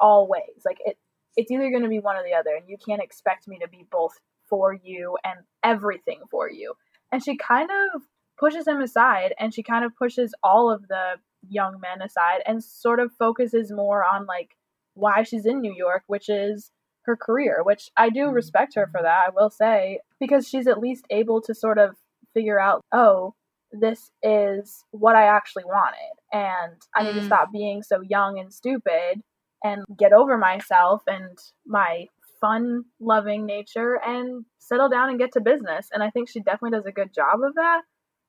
always. 0.00 0.62
Like 0.64 0.78
it 0.84 0.98
it's 1.36 1.50
either 1.50 1.70
going 1.70 1.82
to 1.82 1.88
be 1.88 2.00
one 2.00 2.16
or 2.16 2.24
the 2.24 2.34
other, 2.34 2.54
and 2.56 2.68
you 2.68 2.76
can't 2.84 3.02
expect 3.02 3.48
me 3.48 3.58
to 3.60 3.68
be 3.68 3.86
both 3.90 4.18
for 4.48 4.74
you 4.74 5.16
and 5.24 5.40
everything 5.62 6.20
for 6.30 6.50
you. 6.50 6.74
And 7.10 7.24
she 7.24 7.36
kind 7.36 7.70
of 7.70 8.02
pushes 8.38 8.66
him 8.66 8.80
aside, 8.80 9.34
and 9.38 9.54
she 9.54 9.62
kind 9.62 9.84
of 9.84 9.96
pushes 9.96 10.34
all 10.42 10.70
of 10.70 10.88
the 10.88 11.14
young 11.48 11.80
men 11.80 12.02
aside 12.02 12.42
and 12.46 12.62
sort 12.62 13.00
of 13.00 13.12
focuses 13.18 13.72
more 13.72 14.04
on 14.04 14.26
like 14.26 14.56
why 14.94 15.22
she's 15.22 15.46
in 15.46 15.60
New 15.60 15.74
York, 15.74 16.02
which 16.06 16.28
is 16.28 16.70
her 17.04 17.16
career, 17.16 17.62
which 17.62 17.90
I 17.96 18.10
do 18.10 18.28
respect 18.28 18.74
her 18.76 18.88
for 18.90 19.02
that, 19.02 19.24
I 19.26 19.30
will 19.34 19.50
say, 19.50 20.00
because 20.20 20.48
she's 20.48 20.66
at 20.66 20.78
least 20.78 21.04
able 21.10 21.40
to 21.42 21.54
sort 21.54 21.78
of 21.78 21.96
figure 22.34 22.60
out, 22.60 22.82
oh, 22.92 23.34
this 23.72 24.10
is 24.22 24.84
what 24.90 25.16
I 25.16 25.24
actually 25.24 25.64
wanted. 25.64 26.12
And 26.32 26.80
I 26.94 27.02
need 27.02 27.14
to 27.14 27.20
Mm. 27.20 27.26
stop 27.26 27.52
being 27.52 27.82
so 27.82 28.00
young 28.02 28.38
and 28.38 28.52
stupid 28.52 29.22
and 29.64 29.84
get 29.96 30.12
over 30.12 30.36
myself 30.36 31.02
and 31.06 31.38
my 31.66 32.06
fun 32.40 32.84
loving 33.00 33.46
nature 33.46 33.98
and 34.04 34.44
settle 34.58 34.88
down 34.88 35.08
and 35.08 35.18
get 35.18 35.32
to 35.32 35.40
business. 35.40 35.88
And 35.92 36.02
I 36.02 36.10
think 36.10 36.28
she 36.28 36.40
definitely 36.40 36.76
does 36.76 36.86
a 36.86 36.92
good 36.92 37.14
job 37.14 37.42
of 37.42 37.54
that. 37.54 37.82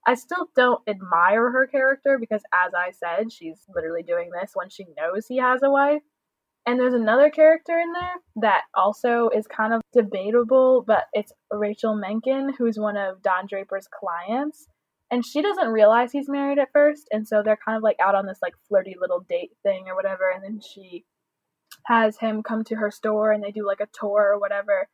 I 0.06 0.16
still 0.16 0.50
don't 0.56 0.82
admire 0.88 1.52
her 1.52 1.68
character 1.68 2.18
because, 2.20 2.42
as 2.54 2.74
I 2.74 2.92
said, 2.92 3.32
she's 3.32 3.62
literally 3.74 4.04
doing 4.04 4.30
this 4.32 4.52
when 4.54 4.70
she 4.70 4.86
knows 4.98 5.26
he 5.28 5.38
has 5.38 5.62
a 5.64 5.70
wife. 5.70 6.02
And 6.66 6.80
there's 6.80 6.94
another 6.94 7.30
character 7.30 7.78
in 7.78 7.92
there 7.92 8.16
that 8.38 8.64
also 8.74 9.30
is 9.36 9.48
kind 9.48 9.74
of 9.74 9.82
debatable, 9.92 10.84
but 10.86 11.06
it's 11.14 11.34
Rachel 11.52 11.96
Menken, 11.96 12.54
who's 12.58 12.78
one 12.80 12.96
of 12.96 13.22
Don 13.22 13.48
Draper's 13.48 13.88
clients. 13.88 14.68
And 15.12 15.26
she 15.26 15.42
doesn't 15.42 15.68
realize 15.68 16.12
he's 16.12 16.30
married 16.30 16.60
at 16.60 16.72
first, 16.72 17.08
and 17.12 17.28
so 17.28 17.44
they're 17.44 17.60
kind 17.64 17.78
of 17.78 17.84
like 17.84 17.98
out 18.02 18.16
on 18.16 18.26
this 18.26 18.40
like 18.42 18.54
flirty 18.68 18.96
little 19.00 19.26
date 19.30 19.52
thing 19.62 19.86
or 19.88 19.96
whatever, 19.96 20.32
and 20.34 20.44
then 20.44 20.60
she 20.62 21.06
has 21.86 22.18
him 22.18 22.44
come 22.44 22.64
to 22.64 22.76
her 22.76 22.92
store 22.92 23.32
and 23.32 23.44
they 23.44 23.52
do 23.52 23.66
like 23.66 23.80
a 23.80 23.88
tour 23.94 24.32
or 24.34 24.40
whatever. 24.40 24.88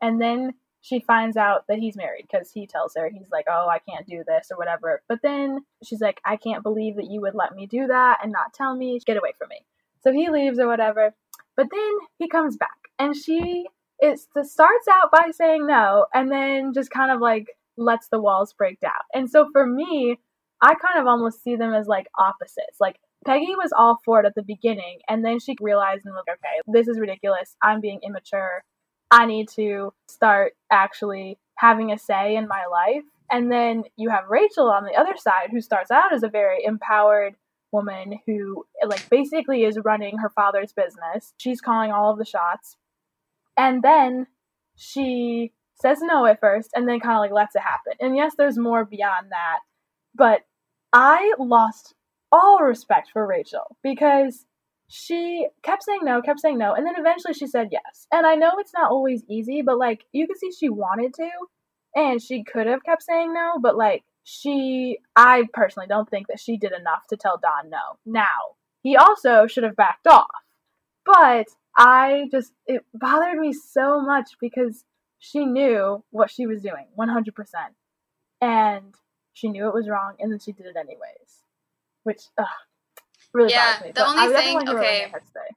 And 0.00 0.20
then 0.20 0.52
she 0.86 1.00
finds 1.00 1.36
out 1.36 1.64
that 1.68 1.78
he's 1.78 1.96
married 1.96 2.26
because 2.30 2.50
he 2.52 2.66
tells 2.66 2.94
her 2.96 3.10
he's 3.12 3.30
like 3.32 3.46
oh 3.50 3.68
i 3.68 3.80
can't 3.90 4.06
do 4.06 4.22
this 4.26 4.48
or 4.50 4.56
whatever. 4.56 5.02
But 5.08 5.18
then 5.22 5.60
she's 5.84 6.00
like 6.00 6.20
i 6.24 6.36
can't 6.36 6.62
believe 6.62 6.96
that 6.96 7.10
you 7.10 7.20
would 7.22 7.34
let 7.34 7.54
me 7.54 7.66
do 7.66 7.88
that 7.88 8.18
and 8.22 8.30
not 8.32 8.52
tell 8.54 8.76
me. 8.76 9.00
Get 9.04 9.16
away 9.16 9.32
from 9.38 9.48
me. 9.48 9.64
So 10.02 10.12
he 10.12 10.30
leaves 10.30 10.58
or 10.58 10.68
whatever. 10.68 11.14
But 11.56 11.68
then 11.72 11.92
he 12.18 12.28
comes 12.28 12.56
back 12.56 12.78
and 12.98 13.16
she 13.16 13.66
it 13.98 14.20
starts 14.20 14.86
out 14.92 15.10
by 15.10 15.30
saying 15.32 15.66
no 15.66 16.06
and 16.14 16.30
then 16.30 16.72
just 16.72 16.90
kind 16.90 17.10
of 17.10 17.20
like 17.20 17.46
lets 17.76 18.08
the 18.08 18.20
walls 18.20 18.52
break 18.52 18.78
down. 18.80 18.92
And 19.12 19.28
so 19.28 19.48
for 19.52 19.66
me 19.66 20.18
i 20.62 20.72
kind 20.74 20.98
of 20.98 21.06
almost 21.06 21.42
see 21.42 21.56
them 21.56 21.74
as 21.74 21.88
like 21.88 22.06
opposites. 22.16 22.78
Like 22.80 22.96
peggy 23.26 23.56
was 23.56 23.72
all 23.76 23.98
for 24.04 24.20
it 24.20 24.26
at 24.26 24.36
the 24.36 24.42
beginning 24.44 25.00
and 25.08 25.24
then 25.24 25.40
she 25.40 25.56
realized 25.60 26.02
and 26.04 26.14
was 26.14 26.22
like 26.28 26.38
okay 26.38 26.60
this 26.68 26.86
is 26.86 27.00
ridiculous. 27.00 27.56
I'm 27.60 27.80
being 27.80 27.98
immature 28.04 28.62
I 29.10 29.26
need 29.26 29.48
to 29.50 29.92
start 30.08 30.54
actually 30.70 31.38
having 31.56 31.92
a 31.92 31.98
say 31.98 32.36
in 32.36 32.48
my 32.48 32.64
life. 32.70 33.04
And 33.30 33.50
then 33.50 33.84
you 33.96 34.10
have 34.10 34.28
Rachel 34.28 34.70
on 34.70 34.84
the 34.84 34.94
other 34.94 35.16
side 35.16 35.48
who 35.50 35.60
starts 35.60 35.90
out 35.90 36.12
as 36.12 36.22
a 36.22 36.28
very 36.28 36.64
empowered 36.64 37.34
woman 37.72 38.20
who 38.26 38.64
like 38.86 39.08
basically 39.10 39.64
is 39.64 39.78
running 39.84 40.18
her 40.18 40.30
father's 40.30 40.72
business. 40.72 41.34
She's 41.36 41.60
calling 41.60 41.90
all 41.90 42.12
of 42.12 42.18
the 42.18 42.24
shots. 42.24 42.76
And 43.56 43.82
then 43.82 44.26
she 44.76 45.52
says 45.74 45.98
no 46.00 46.26
at 46.26 46.40
first 46.40 46.70
and 46.74 46.88
then 46.88 47.00
kind 47.00 47.16
of 47.16 47.20
like 47.20 47.32
lets 47.32 47.56
it 47.56 47.62
happen. 47.62 47.94
And 48.00 48.16
yes, 48.16 48.34
there's 48.36 48.58
more 48.58 48.84
beyond 48.84 49.30
that. 49.30 49.60
But 50.14 50.42
I 50.92 51.34
lost 51.38 51.94
all 52.32 52.60
respect 52.60 53.10
for 53.12 53.26
Rachel 53.26 53.76
because 53.82 54.46
she 54.88 55.48
kept 55.62 55.82
saying 55.82 56.00
no, 56.02 56.22
kept 56.22 56.40
saying 56.40 56.58
no, 56.58 56.74
and 56.74 56.86
then 56.86 56.94
eventually 56.96 57.34
she 57.34 57.46
said 57.46 57.68
yes. 57.72 58.06
And 58.12 58.26
I 58.26 58.34
know 58.34 58.52
it's 58.58 58.74
not 58.74 58.90
always 58.90 59.24
easy, 59.28 59.62
but 59.62 59.78
like 59.78 60.04
you 60.12 60.26
can 60.26 60.36
see 60.36 60.50
she 60.52 60.68
wanted 60.68 61.14
to, 61.14 61.28
and 61.94 62.22
she 62.22 62.44
could 62.44 62.66
have 62.66 62.84
kept 62.84 63.02
saying 63.02 63.32
no, 63.32 63.58
but 63.60 63.76
like 63.76 64.04
she, 64.24 64.98
I 65.14 65.44
personally 65.52 65.86
don't 65.88 66.08
think 66.08 66.28
that 66.28 66.40
she 66.40 66.56
did 66.56 66.72
enough 66.72 67.06
to 67.10 67.16
tell 67.16 67.38
Don 67.38 67.70
no. 67.70 67.98
Now, 68.04 68.56
he 68.82 68.96
also 68.96 69.46
should 69.46 69.64
have 69.64 69.76
backed 69.76 70.06
off, 70.06 70.26
but 71.04 71.46
I 71.76 72.28
just, 72.30 72.52
it 72.66 72.84
bothered 72.94 73.38
me 73.38 73.52
so 73.52 74.00
much 74.00 74.30
because 74.40 74.84
she 75.18 75.44
knew 75.44 76.04
what 76.10 76.30
she 76.30 76.46
was 76.46 76.62
doing 76.62 76.86
100%. 76.98 77.32
And 78.40 78.94
she 79.32 79.48
knew 79.48 79.68
it 79.68 79.74
was 79.74 79.88
wrong, 79.88 80.14
and 80.18 80.30
then 80.32 80.38
she 80.38 80.52
did 80.52 80.66
it 80.66 80.76
anyways. 80.76 81.44
Which, 82.04 82.22
ugh, 82.38 82.46
really 83.36 83.50
Yeah, 83.52 83.74
bothers 83.78 83.86
me. 83.86 83.92
the 83.92 84.06
only 84.06 84.34
thing- 84.34 84.54
want 84.54 84.66
to 84.66 84.72
hear 84.72 84.78
what 84.80 84.84
okay. 84.86 85.00
Renee 85.04 85.12
had 85.12 85.22
to 85.22 85.28
say. 85.28 85.48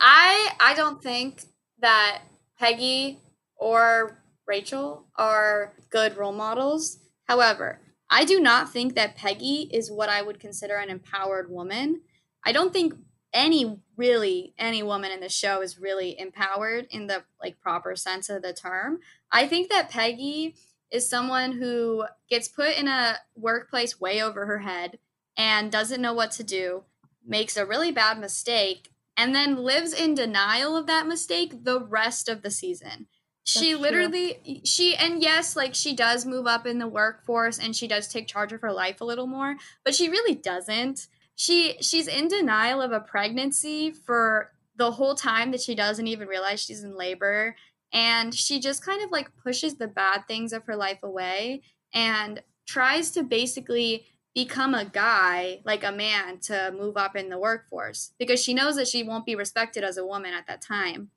I 0.00 0.50
I 0.60 0.74
don't 0.76 1.02
think 1.02 1.42
that 1.80 2.22
Peggy 2.58 3.18
or 3.56 4.22
Rachel 4.46 5.06
are 5.16 5.72
good 5.90 6.16
role 6.16 6.32
models. 6.32 6.98
However, 7.24 7.80
I 8.08 8.24
do 8.24 8.38
not 8.40 8.70
think 8.72 8.94
that 8.94 9.16
Peggy 9.16 9.68
is 9.72 9.90
what 9.90 10.08
I 10.08 10.22
would 10.22 10.38
consider 10.38 10.76
an 10.76 10.90
empowered 10.90 11.50
woman. 11.50 12.02
I 12.44 12.52
don't 12.52 12.72
think 12.72 12.94
any 13.32 13.80
really 13.96 14.54
any 14.58 14.82
woman 14.82 15.10
in 15.10 15.20
the 15.20 15.28
show 15.28 15.60
is 15.60 15.78
really 15.78 16.18
empowered 16.18 16.86
in 16.90 17.08
the 17.08 17.24
like 17.42 17.60
proper 17.60 17.96
sense 17.96 18.30
of 18.30 18.42
the 18.42 18.52
term. 18.52 19.00
I 19.32 19.48
think 19.48 19.68
that 19.70 19.90
Peggy 19.90 20.54
is 20.92 21.08
someone 21.08 21.52
who 21.52 22.04
gets 22.30 22.46
put 22.46 22.76
in 22.78 22.86
a 22.86 23.16
workplace 23.34 24.00
way 24.00 24.22
over 24.22 24.46
her 24.46 24.60
head 24.60 24.98
and 25.36 25.70
doesn't 25.70 26.00
know 26.00 26.14
what 26.14 26.30
to 26.32 26.44
do, 26.44 26.84
makes 27.24 27.56
a 27.56 27.66
really 27.66 27.90
bad 27.90 28.18
mistake, 28.18 28.90
and 29.16 29.34
then 29.34 29.56
lives 29.56 29.92
in 29.92 30.14
denial 30.14 30.76
of 30.76 30.86
that 30.86 31.06
mistake 31.06 31.64
the 31.64 31.80
rest 31.80 32.28
of 32.28 32.42
the 32.42 32.50
season. 32.50 33.06
she 33.44 33.72
That's 33.72 33.82
literally 33.82 34.40
true. 34.44 34.60
she 34.64 34.96
and 34.96 35.22
yes, 35.22 35.56
like 35.56 35.74
she 35.74 35.94
does 35.94 36.26
move 36.26 36.46
up 36.46 36.66
in 36.66 36.78
the 36.78 36.88
workforce 36.88 37.58
and 37.58 37.74
she 37.74 37.88
does 37.88 38.08
take 38.08 38.26
charge 38.26 38.52
of 38.52 38.60
her 38.60 38.72
life 38.72 39.00
a 39.00 39.04
little 39.04 39.26
more, 39.26 39.56
but 39.84 39.94
she 39.94 40.08
really 40.08 40.34
doesn't. 40.34 41.08
She 41.36 41.76
she's 41.80 42.08
in 42.08 42.28
denial 42.28 42.80
of 42.82 42.92
a 42.92 43.00
pregnancy 43.00 43.90
for 43.90 44.52
the 44.76 44.92
whole 44.92 45.14
time 45.14 45.50
that 45.52 45.60
she 45.60 45.74
doesn't 45.74 46.06
even 46.06 46.28
realize 46.28 46.60
she's 46.60 46.84
in 46.84 46.96
labor 46.96 47.56
and 47.92 48.34
she 48.34 48.60
just 48.60 48.84
kind 48.84 49.02
of 49.02 49.10
like 49.10 49.34
pushes 49.36 49.76
the 49.76 49.88
bad 49.88 50.26
things 50.28 50.52
of 50.52 50.64
her 50.64 50.76
life 50.76 51.02
away 51.02 51.62
and 51.94 52.42
tries 52.66 53.10
to 53.12 53.22
basically 53.22 54.06
become 54.36 54.74
a 54.74 54.84
guy 54.84 55.62
like 55.64 55.82
a 55.82 55.90
man 55.90 56.38
to 56.38 56.70
move 56.78 56.98
up 56.98 57.16
in 57.16 57.30
the 57.30 57.38
workforce 57.38 58.12
because 58.18 58.38
she 58.40 58.52
knows 58.52 58.76
that 58.76 58.86
she 58.86 59.02
won't 59.02 59.24
be 59.24 59.34
respected 59.34 59.82
as 59.82 59.96
a 59.96 60.04
woman 60.04 60.34
at 60.34 60.46
that 60.46 60.60
time 60.60 61.08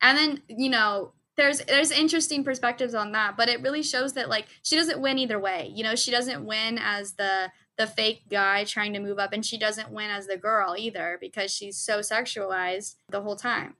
and 0.00 0.16
then 0.16 0.40
you 0.46 0.70
know 0.70 1.10
there's 1.36 1.58
there's 1.64 1.90
interesting 1.90 2.44
perspectives 2.44 2.94
on 2.94 3.10
that 3.10 3.36
but 3.36 3.48
it 3.48 3.60
really 3.60 3.82
shows 3.82 4.12
that 4.12 4.28
like 4.28 4.46
she 4.62 4.76
doesn't 4.76 5.00
win 5.00 5.18
either 5.18 5.36
way 5.36 5.68
you 5.74 5.82
know 5.82 5.96
she 5.96 6.12
doesn't 6.12 6.46
win 6.46 6.78
as 6.80 7.14
the 7.14 7.50
the 7.76 7.88
fake 7.88 8.22
guy 8.30 8.62
trying 8.62 8.92
to 8.92 9.00
move 9.00 9.18
up 9.18 9.32
and 9.32 9.44
she 9.44 9.58
doesn't 9.58 9.90
win 9.90 10.08
as 10.08 10.28
the 10.28 10.36
girl 10.36 10.76
either 10.78 11.18
because 11.20 11.52
she's 11.52 11.76
so 11.76 11.98
sexualized 11.98 12.94
the 13.08 13.22
whole 13.22 13.34
time 13.34 13.74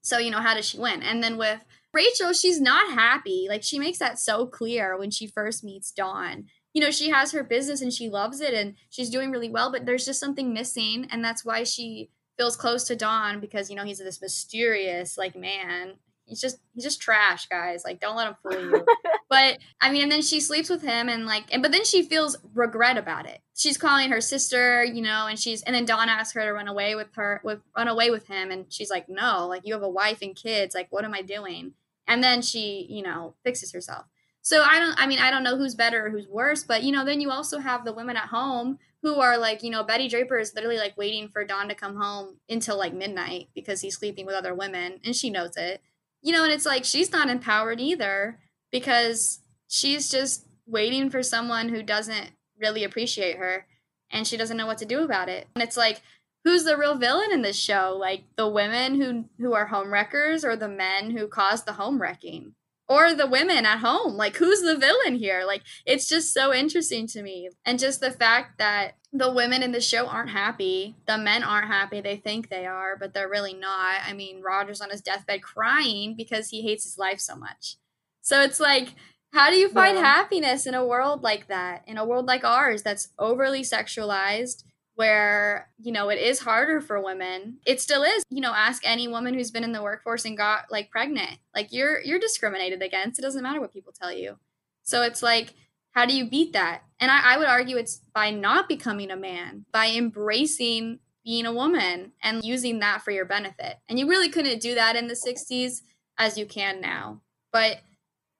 so 0.00 0.18
you 0.18 0.30
know 0.30 0.40
how 0.40 0.54
does 0.54 0.68
she 0.68 0.78
win 0.78 1.02
and 1.02 1.24
then 1.24 1.36
with 1.36 1.64
Rachel, 1.92 2.32
she's 2.32 2.60
not 2.60 2.92
happy. 2.92 3.46
Like 3.48 3.62
she 3.62 3.78
makes 3.78 3.98
that 3.98 4.18
so 4.18 4.46
clear 4.46 4.96
when 4.98 5.10
she 5.10 5.26
first 5.26 5.64
meets 5.64 5.90
Don. 5.90 6.46
You 6.78 6.84
know, 6.84 6.92
she 6.92 7.10
has 7.10 7.32
her 7.32 7.42
business 7.42 7.82
and 7.82 7.92
she 7.92 8.08
loves 8.08 8.40
it 8.40 8.54
and 8.54 8.76
she's 8.88 9.10
doing 9.10 9.32
really 9.32 9.50
well, 9.50 9.72
but 9.72 9.84
there's 9.84 10.04
just 10.04 10.20
something 10.20 10.54
missing 10.54 11.08
and 11.10 11.24
that's 11.24 11.44
why 11.44 11.64
she 11.64 12.08
feels 12.36 12.56
close 12.56 12.84
to 12.84 12.94
don 12.94 13.40
because 13.40 13.68
you 13.68 13.74
know 13.74 13.82
he's 13.82 13.98
this 13.98 14.22
mysterious 14.22 15.18
like 15.18 15.34
man. 15.34 15.94
He's 16.24 16.40
just 16.40 16.58
he's 16.72 16.84
just 16.84 17.02
trash, 17.02 17.48
guys. 17.48 17.82
Like 17.84 17.98
don't 17.98 18.14
let 18.14 18.28
him 18.28 18.36
fool 18.40 18.60
you. 18.60 18.86
but 19.28 19.58
I 19.80 19.90
mean, 19.90 20.04
and 20.04 20.12
then 20.12 20.22
she 20.22 20.38
sleeps 20.38 20.70
with 20.70 20.82
him 20.82 21.08
and 21.08 21.26
like 21.26 21.46
and 21.50 21.62
but 21.62 21.72
then 21.72 21.84
she 21.84 22.04
feels 22.04 22.38
regret 22.54 22.96
about 22.96 23.26
it. 23.26 23.40
She's 23.56 23.76
calling 23.76 24.10
her 24.10 24.20
sister, 24.20 24.84
you 24.84 25.02
know, 25.02 25.26
and 25.26 25.36
she's 25.36 25.62
and 25.62 25.74
then 25.74 25.84
don 25.84 26.08
asks 26.08 26.34
her 26.34 26.44
to 26.44 26.52
run 26.52 26.68
away 26.68 26.94
with 26.94 27.12
her 27.16 27.40
with 27.42 27.58
run 27.76 27.88
away 27.88 28.12
with 28.12 28.28
him 28.28 28.52
and 28.52 28.72
she's 28.72 28.88
like, 28.88 29.08
"No, 29.08 29.48
like 29.48 29.62
you 29.66 29.74
have 29.74 29.82
a 29.82 29.90
wife 29.90 30.22
and 30.22 30.36
kids. 30.36 30.76
Like 30.76 30.86
what 30.90 31.04
am 31.04 31.12
I 31.12 31.22
doing?" 31.22 31.72
and 32.06 32.22
then 32.22 32.40
she 32.40 32.86
you 32.88 33.02
know 33.02 33.34
fixes 33.44 33.72
herself 33.72 34.06
so 34.42 34.62
i 34.62 34.78
don't 34.78 34.94
i 34.98 35.06
mean 35.06 35.18
i 35.18 35.30
don't 35.30 35.42
know 35.42 35.56
who's 35.56 35.74
better 35.74 36.06
or 36.06 36.10
who's 36.10 36.28
worse 36.28 36.64
but 36.64 36.82
you 36.82 36.92
know 36.92 37.04
then 37.04 37.20
you 37.20 37.30
also 37.30 37.58
have 37.58 37.84
the 37.84 37.92
women 37.92 38.16
at 38.16 38.28
home 38.28 38.78
who 39.02 39.20
are 39.20 39.38
like 39.38 39.62
you 39.62 39.70
know 39.70 39.82
betty 39.82 40.08
draper 40.08 40.38
is 40.38 40.54
literally 40.54 40.78
like 40.78 40.96
waiting 40.96 41.28
for 41.28 41.44
Don 41.44 41.68
to 41.68 41.74
come 41.74 41.96
home 41.96 42.36
until 42.48 42.78
like 42.78 42.94
midnight 42.94 43.48
because 43.54 43.80
he's 43.80 43.96
sleeping 43.96 44.26
with 44.26 44.34
other 44.34 44.54
women 44.54 45.00
and 45.04 45.14
she 45.14 45.30
knows 45.30 45.56
it 45.56 45.80
you 46.22 46.32
know 46.32 46.44
and 46.44 46.52
it's 46.52 46.66
like 46.66 46.84
she's 46.84 47.12
not 47.12 47.28
empowered 47.28 47.80
either 47.80 48.38
because 48.72 49.40
she's 49.68 50.10
just 50.10 50.46
waiting 50.66 51.10
for 51.10 51.22
someone 51.22 51.68
who 51.68 51.82
doesn't 51.82 52.30
really 52.60 52.84
appreciate 52.84 53.36
her 53.36 53.66
and 54.10 54.26
she 54.26 54.36
doesn't 54.36 54.56
know 54.56 54.66
what 54.66 54.78
to 54.78 54.86
do 54.86 55.02
about 55.04 55.28
it 55.28 55.46
and 55.54 55.62
it's 55.62 55.76
like 55.76 56.02
who's 56.48 56.64
the 56.64 56.78
real 56.78 56.96
villain 56.96 57.30
in 57.32 57.42
this 57.42 57.58
show? 57.58 57.96
Like 57.98 58.24
the 58.36 58.48
women 58.48 59.00
who 59.00 59.24
who 59.38 59.52
are 59.54 59.66
home 59.66 59.92
wreckers 59.92 60.44
or 60.44 60.56
the 60.56 60.68
men 60.68 61.10
who 61.10 61.28
caused 61.28 61.66
the 61.66 61.74
home 61.74 62.00
wrecking? 62.00 62.54
Or 62.88 63.12
the 63.12 63.26
women 63.26 63.66
at 63.66 63.78
home? 63.80 64.14
Like 64.14 64.36
who's 64.36 64.62
the 64.62 64.76
villain 64.76 65.16
here? 65.16 65.44
Like 65.46 65.62
it's 65.84 66.08
just 66.08 66.32
so 66.32 66.54
interesting 66.54 67.06
to 67.08 67.22
me. 67.22 67.50
And 67.64 67.78
just 67.78 68.00
the 68.00 68.10
fact 68.10 68.58
that 68.58 68.94
the 69.12 69.32
women 69.32 69.62
in 69.62 69.72
the 69.72 69.80
show 69.80 70.06
aren't 70.06 70.30
happy. 70.30 70.96
The 71.06 71.18
men 71.18 71.42
aren't 71.42 71.68
happy. 71.68 72.00
They 72.00 72.16
think 72.16 72.48
they 72.48 72.66
are, 72.66 72.96
but 72.96 73.14
they're 73.14 73.28
really 73.28 73.54
not. 73.54 74.00
I 74.06 74.12
mean, 74.12 74.42
Roger's 74.42 74.80
on 74.80 74.90
his 74.90 75.00
deathbed 75.00 75.42
crying 75.42 76.14
because 76.16 76.48
he 76.48 76.62
hates 76.62 76.84
his 76.84 76.98
life 76.98 77.20
so 77.20 77.36
much. 77.36 77.76
So 78.22 78.40
it's 78.42 78.60
like 78.60 78.94
how 79.32 79.50
do 79.50 79.56
you 79.56 79.68
find 79.68 79.96
Yeah. 79.96 80.04
happiness 80.04 80.66
in 80.66 80.74
a 80.74 80.84
world 80.86 81.22
like 81.22 81.48
that? 81.48 81.82
In 81.86 81.98
a 81.98 82.04
world 82.04 82.26
like 82.26 82.44
ours 82.44 82.82
that's 82.82 83.08
overly 83.18 83.60
sexualized, 83.62 84.64
where 84.98 85.70
you 85.78 85.92
know 85.92 86.08
it 86.08 86.18
is 86.18 86.40
harder 86.40 86.80
for 86.80 87.00
women. 87.00 87.58
It 87.64 87.80
still 87.80 88.02
is 88.02 88.24
you 88.30 88.40
know 88.40 88.52
ask 88.52 88.82
any 88.84 89.06
woman 89.06 89.32
who's 89.32 89.52
been 89.52 89.62
in 89.62 89.70
the 89.70 89.82
workforce 89.82 90.24
and 90.24 90.36
got 90.36 90.72
like 90.72 90.90
pregnant. 90.90 91.38
Like 91.54 91.72
you're 91.72 92.00
you're 92.00 92.18
discriminated 92.18 92.82
against. 92.82 93.16
It 93.16 93.22
doesn't 93.22 93.44
matter 93.44 93.60
what 93.60 93.72
people 93.72 93.92
tell 93.92 94.12
you. 94.12 94.38
So 94.82 95.02
it's 95.02 95.22
like 95.22 95.54
how 95.92 96.04
do 96.04 96.16
you 96.16 96.28
beat 96.28 96.52
that? 96.52 96.82
And 96.98 97.12
i, 97.12 97.34
I 97.34 97.38
would 97.38 97.46
argue 97.46 97.76
it's 97.76 98.00
by 98.12 98.30
not 98.30 98.68
becoming 98.68 99.12
a 99.12 99.16
man 99.16 99.66
by 99.72 99.86
embracing 99.90 100.98
being 101.24 101.46
a 101.46 101.52
woman 101.52 102.10
and 102.20 102.44
using 102.44 102.80
that 102.80 103.02
for 103.02 103.12
your 103.12 103.24
benefit. 103.24 103.76
And 103.88 104.00
you 104.00 104.08
really 104.08 104.28
couldn't 104.28 104.60
do 104.60 104.74
that 104.74 104.96
in 104.96 105.06
the 105.06 105.14
60s 105.14 105.82
as 106.18 106.36
you 106.36 106.44
can 106.44 106.80
now. 106.80 107.20
But 107.52 107.78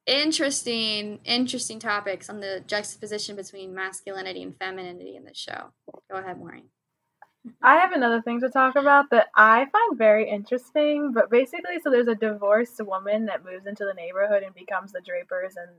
interesting 0.09 1.21
interesting 1.25 1.79
topics 1.79 2.29
on 2.29 2.41
the 2.41 2.63
juxtaposition 2.67 3.37
between 3.37 3.75
masculinity 3.75 4.43
and 4.43 4.57
femininity 4.59 5.17
in 5.17 5.25
this 5.25 5.39
show 5.39 5.71
go 6.11 6.19
ahead 6.19 6.39
maureen 6.39 6.65
I 7.63 7.77
have 7.77 7.93
another 7.93 8.21
thing 8.21 8.41
to 8.41 8.51
talk 8.51 8.77
about 8.77 9.11
that 9.11 9.29
I 9.35 9.67
find 9.71 9.97
very 9.97 10.29
interesting. 10.29 11.13
But 11.13 11.31
basically, 11.31 11.77
so 11.83 11.91
there's 11.91 12.09
a 12.09 12.15
divorced 12.15 12.81
woman 12.85 13.27
that 13.27 13.45
moves 13.45 13.67
into 13.67 13.85
the 13.85 13.95
neighborhood 13.95 14.43
and 14.43 14.55
becomes 14.55 14.93
the 14.93 15.01
Drapers, 15.01 15.55
and 15.57 15.71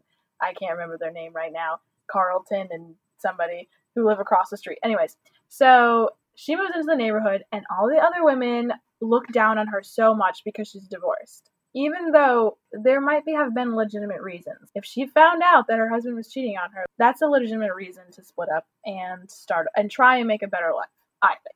I 0.42 0.54
can't 0.54 0.74
remember 0.74 0.98
their 0.98 1.12
name 1.12 1.34
right 1.34 1.52
now, 1.52 1.80
Carlton 2.12 2.70
and 2.72 2.96
somebody 3.18 3.68
who 3.96 4.08
live 4.08 4.20
across 4.20 4.50
the 4.50 4.58
street. 4.58 4.80
Anyways, 4.84 5.18
so 5.48 6.12
she 6.36 6.56
moves 6.56 6.72
into 6.74 6.88
the 6.88 6.96
neighborhood, 6.96 7.44
and 7.52 7.66
all 7.70 7.88
the 7.90 7.98
other 7.98 8.24
women 8.24 8.74
look 9.02 9.28
down 9.28 9.58
on 9.58 9.68
her 9.68 9.84
so 9.84 10.16
much 10.16 10.42
because 10.46 10.68
she's 10.68 10.88
divorced. 10.88 11.50
Even 11.76 12.12
though 12.12 12.58
there 12.72 13.00
might 13.00 13.26
be 13.26 13.34
have 13.34 13.54
been 13.54 13.76
legitimate 13.76 14.22
reasons. 14.22 14.72
If 14.74 14.86
she 14.86 15.06
found 15.06 15.44
out 15.44 15.68
that 15.68 15.78
her 15.78 15.90
husband 15.90 16.16
was 16.16 16.32
cheating 16.32 16.58
on 16.58 16.72
her, 16.72 16.86
that's 16.98 17.22
a 17.22 17.28
legitimate 17.28 17.76
reason 17.76 18.04
to 18.14 18.24
split 18.24 18.50
up 18.50 18.66
and 18.86 19.30
start 19.30 19.68
and 19.76 19.92
try 19.92 20.18
and 20.18 20.28
make 20.28 20.42
a 20.42 20.48
better 20.48 20.72
life. 20.76 20.88
I 21.22 21.36
think. 21.44 21.56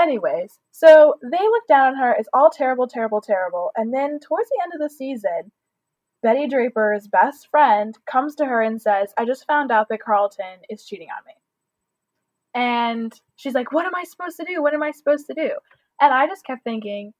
Anyways, 0.00 0.58
so 0.72 1.14
they 1.22 1.38
look 1.38 1.66
down 1.68 1.92
on 1.92 1.96
her. 1.96 2.12
It's 2.12 2.28
all 2.32 2.50
terrible, 2.50 2.88
terrible, 2.88 3.20
terrible. 3.20 3.70
And 3.76 3.94
then 3.94 4.18
towards 4.18 4.48
the 4.48 4.60
end 4.62 4.72
of 4.74 4.80
the 4.80 4.94
season, 4.94 5.52
Betty 6.22 6.48
Draper's 6.48 7.06
best 7.06 7.48
friend 7.50 7.96
comes 8.10 8.34
to 8.36 8.46
her 8.46 8.60
and 8.60 8.80
says, 8.82 9.12
I 9.16 9.24
just 9.24 9.46
found 9.46 9.70
out 9.70 9.88
that 9.90 10.00
Carlton 10.00 10.60
is 10.68 10.84
cheating 10.84 11.08
on 11.16 11.24
me. 11.26 11.34
And 12.54 13.12
she's 13.36 13.54
like, 13.54 13.72
What 13.72 13.86
am 13.86 13.94
I 13.94 14.04
supposed 14.04 14.36
to 14.38 14.44
do? 14.44 14.62
What 14.62 14.74
am 14.74 14.82
I 14.82 14.90
supposed 14.90 15.26
to 15.26 15.34
do? 15.34 15.50
And 16.00 16.12
I 16.12 16.26
just 16.26 16.44
kept 16.44 16.64
thinking, 16.64 17.12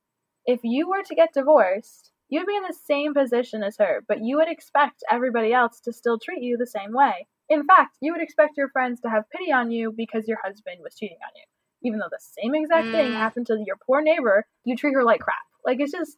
if 0.46 0.60
you 0.62 0.88
were 0.88 1.02
to 1.02 1.14
get 1.14 1.34
divorced, 1.34 2.10
you'd 2.28 2.46
be 2.46 2.56
in 2.56 2.62
the 2.62 2.76
same 2.86 3.14
position 3.14 3.62
as 3.62 3.76
her, 3.78 4.02
but 4.08 4.20
you 4.22 4.36
would 4.36 4.48
expect 4.48 5.02
everybody 5.10 5.52
else 5.52 5.80
to 5.80 5.92
still 5.92 6.18
treat 6.18 6.42
you 6.42 6.56
the 6.56 6.66
same 6.66 6.92
way. 6.92 7.26
In 7.48 7.64
fact, 7.64 7.96
you 8.00 8.12
would 8.12 8.22
expect 8.22 8.56
your 8.56 8.70
friends 8.70 9.00
to 9.00 9.10
have 9.10 9.30
pity 9.30 9.52
on 9.52 9.70
you 9.70 9.92
because 9.92 10.26
your 10.26 10.38
husband 10.42 10.78
was 10.82 10.94
cheating 10.96 11.18
on 11.22 11.30
you 11.36 11.44
even 11.84 11.98
though 11.98 12.08
the 12.10 12.18
same 12.18 12.54
exact 12.54 12.90
thing 12.90 13.12
Mm. 13.12 13.18
happened 13.18 13.46
to 13.46 13.62
your 13.66 13.76
poor 13.76 14.00
neighbor, 14.00 14.46
you 14.64 14.74
treat 14.76 14.94
her 14.94 15.04
like 15.04 15.20
crap. 15.20 15.36
Like 15.64 15.80
it's 15.80 15.92
just, 15.92 16.16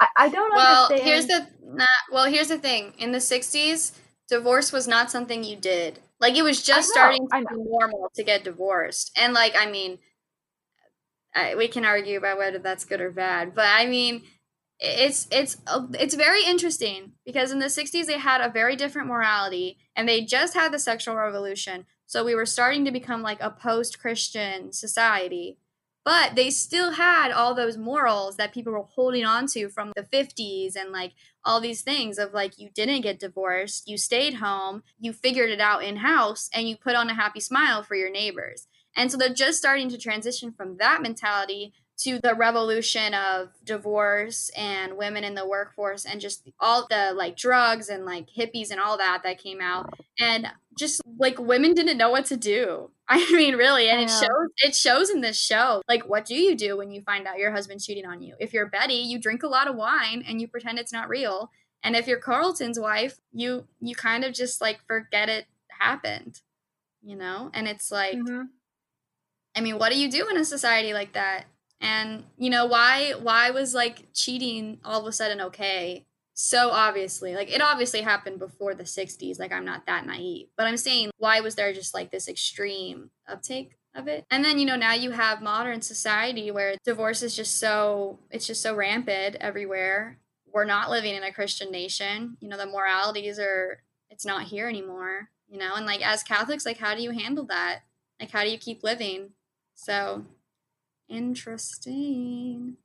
I, 0.00 0.08
I 0.16 0.28
don't 0.28 0.52
well 0.54 0.86
understand. 0.86 1.02
here's 1.02 1.26
the 1.26 1.46
not, 1.64 1.88
well 2.10 2.24
here's 2.30 2.48
the 2.48 2.58
thing 2.58 2.94
in 2.98 3.12
the 3.12 3.20
60s 3.20 3.92
divorce 4.28 4.72
was 4.72 4.88
not 4.88 5.10
something 5.10 5.44
you 5.44 5.56
did 5.56 6.00
like 6.20 6.34
it 6.34 6.42
was 6.42 6.62
just 6.62 6.88
know, 6.88 6.92
starting 6.92 7.28
to 7.28 7.38
be 7.38 7.56
normal 7.56 8.10
to 8.14 8.22
get 8.24 8.44
divorced 8.44 9.12
and 9.16 9.34
like 9.34 9.54
i 9.56 9.70
mean 9.70 9.98
I, 11.34 11.54
we 11.54 11.68
can 11.68 11.84
argue 11.84 12.18
about 12.18 12.38
whether 12.38 12.58
that's 12.58 12.84
good 12.84 13.00
or 13.00 13.10
bad 13.10 13.54
but 13.54 13.66
i 13.68 13.86
mean 13.86 14.22
it's 14.82 15.28
it's 15.30 15.56
uh, 15.66 15.86
it's 15.94 16.14
very 16.14 16.44
interesting 16.44 17.12
because 17.24 17.52
in 17.52 17.60
the 17.60 17.66
60s 17.66 18.06
they 18.06 18.18
had 18.18 18.40
a 18.40 18.50
very 18.50 18.74
different 18.74 19.08
morality 19.08 19.78
and 19.94 20.08
they 20.08 20.22
just 20.22 20.54
had 20.54 20.72
the 20.72 20.78
sexual 20.78 21.14
revolution. 21.14 21.86
So 22.06 22.24
we 22.24 22.34
were 22.34 22.46
starting 22.46 22.84
to 22.84 22.90
become 22.90 23.22
like 23.22 23.40
a 23.40 23.50
post-christian 23.50 24.72
society 24.72 25.58
but 26.04 26.34
they 26.34 26.50
still 26.50 26.92
had 26.92 27.30
all 27.30 27.54
those 27.54 27.76
morals 27.76 28.36
that 28.36 28.52
people 28.52 28.72
were 28.72 28.82
holding 28.82 29.24
on 29.24 29.46
to 29.46 29.68
from 29.68 29.92
the 29.94 30.02
50s 30.02 30.74
and 30.74 30.90
like 30.90 31.12
all 31.44 31.60
these 31.60 31.82
things 31.82 32.18
of 32.18 32.32
like 32.32 32.58
you 32.58 32.70
didn't 32.74 33.02
get 33.02 33.20
divorced 33.20 33.88
you 33.88 33.96
stayed 33.96 34.34
home 34.34 34.82
you 34.98 35.12
figured 35.12 35.50
it 35.50 35.60
out 35.60 35.84
in 35.84 35.96
house 35.96 36.50
and 36.52 36.68
you 36.68 36.76
put 36.76 36.96
on 36.96 37.08
a 37.08 37.14
happy 37.14 37.40
smile 37.40 37.82
for 37.82 37.94
your 37.94 38.10
neighbors. 38.10 38.66
And 38.94 39.10
so 39.10 39.16
they're 39.16 39.32
just 39.32 39.58
starting 39.58 39.88
to 39.88 39.98
transition 39.98 40.52
from 40.52 40.76
that 40.76 41.00
mentality 41.00 41.72
to 42.04 42.18
the 42.22 42.34
revolution 42.34 43.14
of 43.14 43.50
divorce 43.64 44.50
and 44.56 44.96
women 44.96 45.24
in 45.24 45.34
the 45.34 45.46
workforce 45.46 46.04
and 46.04 46.20
just 46.20 46.48
all 46.60 46.86
the 46.88 47.12
like 47.14 47.36
drugs 47.36 47.88
and 47.88 48.04
like 48.04 48.28
hippies 48.30 48.70
and 48.70 48.80
all 48.80 48.96
that 48.98 49.22
that 49.24 49.38
came 49.38 49.60
out 49.60 49.90
and 50.20 50.46
just 50.78 51.00
like 51.18 51.38
women 51.38 51.74
didn't 51.74 51.98
know 51.98 52.10
what 52.10 52.24
to 52.26 52.36
do. 52.36 52.90
I 53.08 53.30
mean, 53.32 53.56
really, 53.56 53.90
and 53.90 54.00
it 54.00 54.08
shows. 54.10 54.48
It 54.58 54.74
shows 54.74 55.10
in 55.10 55.20
this 55.20 55.38
show. 55.38 55.82
Like, 55.88 56.04
what 56.08 56.24
do 56.24 56.34
you 56.34 56.54
do 56.56 56.78
when 56.78 56.90
you 56.90 57.02
find 57.02 57.26
out 57.26 57.38
your 57.38 57.52
husband's 57.52 57.84
cheating 57.84 58.06
on 58.06 58.22
you? 58.22 58.34
If 58.40 58.54
you're 58.54 58.66
Betty, 58.70 58.94
you 58.94 59.18
drink 59.18 59.42
a 59.42 59.48
lot 59.48 59.68
of 59.68 59.76
wine 59.76 60.24
and 60.26 60.40
you 60.40 60.48
pretend 60.48 60.78
it's 60.78 60.92
not 60.92 61.08
real. 61.10 61.50
And 61.82 61.94
if 61.96 62.06
you're 62.06 62.18
Carlton's 62.20 62.78
wife, 62.80 63.18
you 63.32 63.66
you 63.80 63.94
kind 63.94 64.24
of 64.24 64.32
just 64.32 64.60
like 64.62 64.80
forget 64.86 65.28
it 65.28 65.46
happened, 65.68 66.40
you 67.02 67.16
know. 67.16 67.50
And 67.54 67.68
it's 67.68 67.90
like, 67.92 68.16
Mhm. 68.16 68.48
I 69.54 69.60
mean, 69.60 69.78
what 69.78 69.92
do 69.92 69.98
you 69.98 70.10
do 70.10 70.28
in 70.28 70.36
a 70.36 70.44
society 70.44 70.94
like 70.94 71.12
that? 71.12 71.44
And 71.82 72.24
you 72.38 72.48
know, 72.48 72.64
why 72.64 73.12
why 73.20 73.50
was 73.50 73.74
like 73.74 74.06
cheating 74.14 74.78
all 74.84 75.00
of 75.00 75.06
a 75.06 75.12
sudden 75.12 75.40
okay? 75.40 76.06
So 76.34 76.70
obviously, 76.70 77.34
like 77.34 77.50
it 77.50 77.60
obviously 77.60 78.00
happened 78.00 78.38
before 78.38 78.74
the 78.74 78.84
60s, 78.84 79.38
like 79.38 79.52
I'm 79.52 79.64
not 79.64 79.86
that 79.86 80.06
naive. 80.06 80.46
But 80.56 80.66
I'm 80.66 80.76
saying 80.76 81.10
why 81.18 81.40
was 81.40 81.56
there 81.56 81.72
just 81.72 81.92
like 81.92 82.10
this 82.10 82.28
extreme 82.28 83.10
uptake 83.28 83.76
of 83.94 84.06
it? 84.06 84.24
And 84.30 84.44
then, 84.44 84.58
you 84.58 84.64
know, 84.64 84.76
now 84.76 84.94
you 84.94 85.10
have 85.10 85.42
modern 85.42 85.82
society 85.82 86.50
where 86.50 86.76
divorce 86.84 87.22
is 87.22 87.34
just 87.34 87.58
so 87.58 88.20
it's 88.30 88.46
just 88.46 88.62
so 88.62 88.74
rampant 88.74 89.36
everywhere. 89.40 90.18
We're 90.52 90.64
not 90.64 90.90
living 90.90 91.16
in 91.16 91.24
a 91.24 91.32
Christian 91.32 91.72
nation. 91.72 92.36
You 92.40 92.48
know, 92.48 92.56
the 92.56 92.66
moralities 92.66 93.40
are 93.40 93.82
it's 94.08 94.24
not 94.24 94.44
here 94.44 94.68
anymore, 94.68 95.30
you 95.48 95.58
know? 95.58 95.74
And 95.74 95.84
like 95.84 96.06
as 96.06 96.22
Catholics, 96.22 96.64
like 96.64 96.78
how 96.78 96.94
do 96.94 97.02
you 97.02 97.10
handle 97.10 97.44
that? 97.46 97.80
Like 98.20 98.30
how 98.30 98.44
do 98.44 98.50
you 98.50 98.58
keep 98.58 98.84
living? 98.84 99.30
So 99.74 100.24
interesting. 101.12 102.76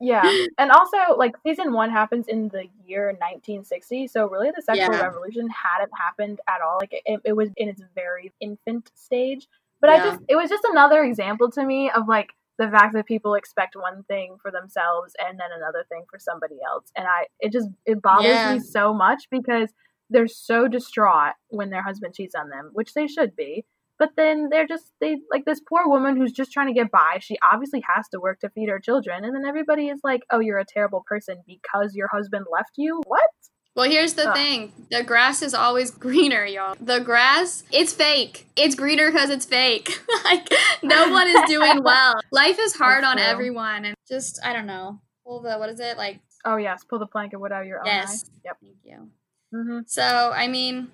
Yeah, 0.00 0.22
and 0.58 0.70
also 0.70 0.96
like 1.16 1.36
season 1.46 1.72
one 1.72 1.90
happens 1.90 2.26
in 2.28 2.48
the 2.48 2.64
year 2.86 3.06
1960, 3.08 4.08
so 4.08 4.28
really 4.28 4.50
the 4.54 4.62
sexual 4.62 4.94
Yeah. 4.94 5.02
revolution 5.02 5.48
hadn't 5.50 5.92
happened 5.96 6.40
at 6.48 6.60
all. 6.60 6.78
Like 6.80 6.92
it, 7.04 7.20
it 7.24 7.32
was 7.34 7.50
in 7.56 7.68
its 7.68 7.82
very 7.94 8.32
infant 8.40 8.90
stage. 8.94 9.46
But 9.80 9.90
I 9.90 9.98
just 9.98 10.20
it 10.28 10.36
was 10.36 10.48
just 10.48 10.64
another 10.70 11.02
example 11.04 11.50
to 11.52 11.64
me 11.64 11.90
of 11.90 12.08
like 12.08 12.30
the 12.58 12.68
fact 12.68 12.94
that 12.94 13.06
people 13.06 13.34
expect 13.34 13.74
one 13.74 14.04
thing 14.04 14.36
for 14.40 14.50
themselves 14.52 15.14
and 15.18 15.38
then 15.40 15.48
another 15.56 15.84
thing 15.88 16.04
for 16.10 16.18
somebody 16.18 16.56
else, 16.66 16.86
and 16.96 17.06
I 17.06 17.26
it 17.40 17.52
just 17.52 17.68
it 17.86 18.00
bothers 18.02 18.24
Yeah. 18.44 18.52
me 18.54 18.58
so 18.60 18.94
much 18.94 19.24
because 19.30 19.70
they're 20.10 20.28
so 20.28 20.68
distraught 20.68 21.34
when 21.48 21.70
their 21.70 21.82
husband 21.82 22.14
cheats 22.14 22.34
on 22.34 22.48
them, 22.50 22.70
which 22.74 22.92
they 22.94 23.06
should 23.06 23.34
be. 23.34 23.64
But 24.02 24.16
then 24.16 24.48
they're 24.50 24.66
just 24.66 24.90
they 25.00 25.18
like 25.30 25.44
this 25.44 25.60
poor 25.60 25.86
woman 25.86 26.16
who's 26.16 26.32
just 26.32 26.50
trying 26.50 26.66
to 26.66 26.72
get 26.72 26.90
by. 26.90 27.18
She 27.20 27.38
obviously 27.52 27.84
has 27.94 28.08
to 28.08 28.18
work 28.18 28.40
to 28.40 28.50
feed 28.50 28.68
her 28.68 28.80
children, 28.80 29.24
and 29.24 29.32
then 29.32 29.44
everybody 29.46 29.86
is 29.86 30.00
like, 30.02 30.22
"Oh, 30.28 30.40
you're 30.40 30.58
a 30.58 30.64
terrible 30.66 31.04
person 31.06 31.36
because 31.46 31.94
your 31.94 32.08
husband 32.08 32.46
left 32.50 32.72
you." 32.76 33.00
What? 33.06 33.22
Well, 33.76 33.88
here's 33.88 34.14
the 34.14 34.32
thing. 34.32 34.72
The 34.90 35.04
grass 35.04 35.40
is 35.40 35.54
always 35.54 35.90
greener, 36.06 36.44
y'all. 36.44 36.74
The 36.80 36.98
grass, 36.98 37.62
it's 37.70 37.92
fake. 37.92 38.48
It's 38.56 38.74
greener 38.74 39.12
because 39.12 39.30
it's 39.30 39.46
fake. 39.46 39.88
like, 40.24 40.52
no 40.82 41.08
one 41.10 41.28
is 41.28 41.40
doing 41.48 41.80
well. 41.84 42.20
Life 42.32 42.58
is 42.58 42.74
hard 42.74 43.04
That's 43.04 43.12
on 43.12 43.16
true. 43.18 43.26
everyone. 43.26 43.84
And 43.84 43.94
just, 44.08 44.40
I 44.44 44.52
don't 44.52 44.66
know. 44.66 45.00
Pull 45.24 45.42
the, 45.42 45.58
what 45.58 45.68
is 45.70 45.78
it? 45.78 45.96
Like, 45.96 46.18
Oh 46.44 46.56
yes, 46.56 46.82
pull 46.84 46.98
the 46.98 47.06
plank 47.06 47.34
and 47.34 47.40
what 47.40 47.52
out 47.52 47.62
of 47.62 47.68
your 47.68 47.78
own 47.78 47.86
yes. 47.86 48.24
eye. 48.24 48.40
Yep. 48.46 48.56
Thank 48.60 48.76
you. 48.82 49.08
hmm 49.52 49.78
So, 49.86 50.32
I 50.34 50.48
mean, 50.48 50.90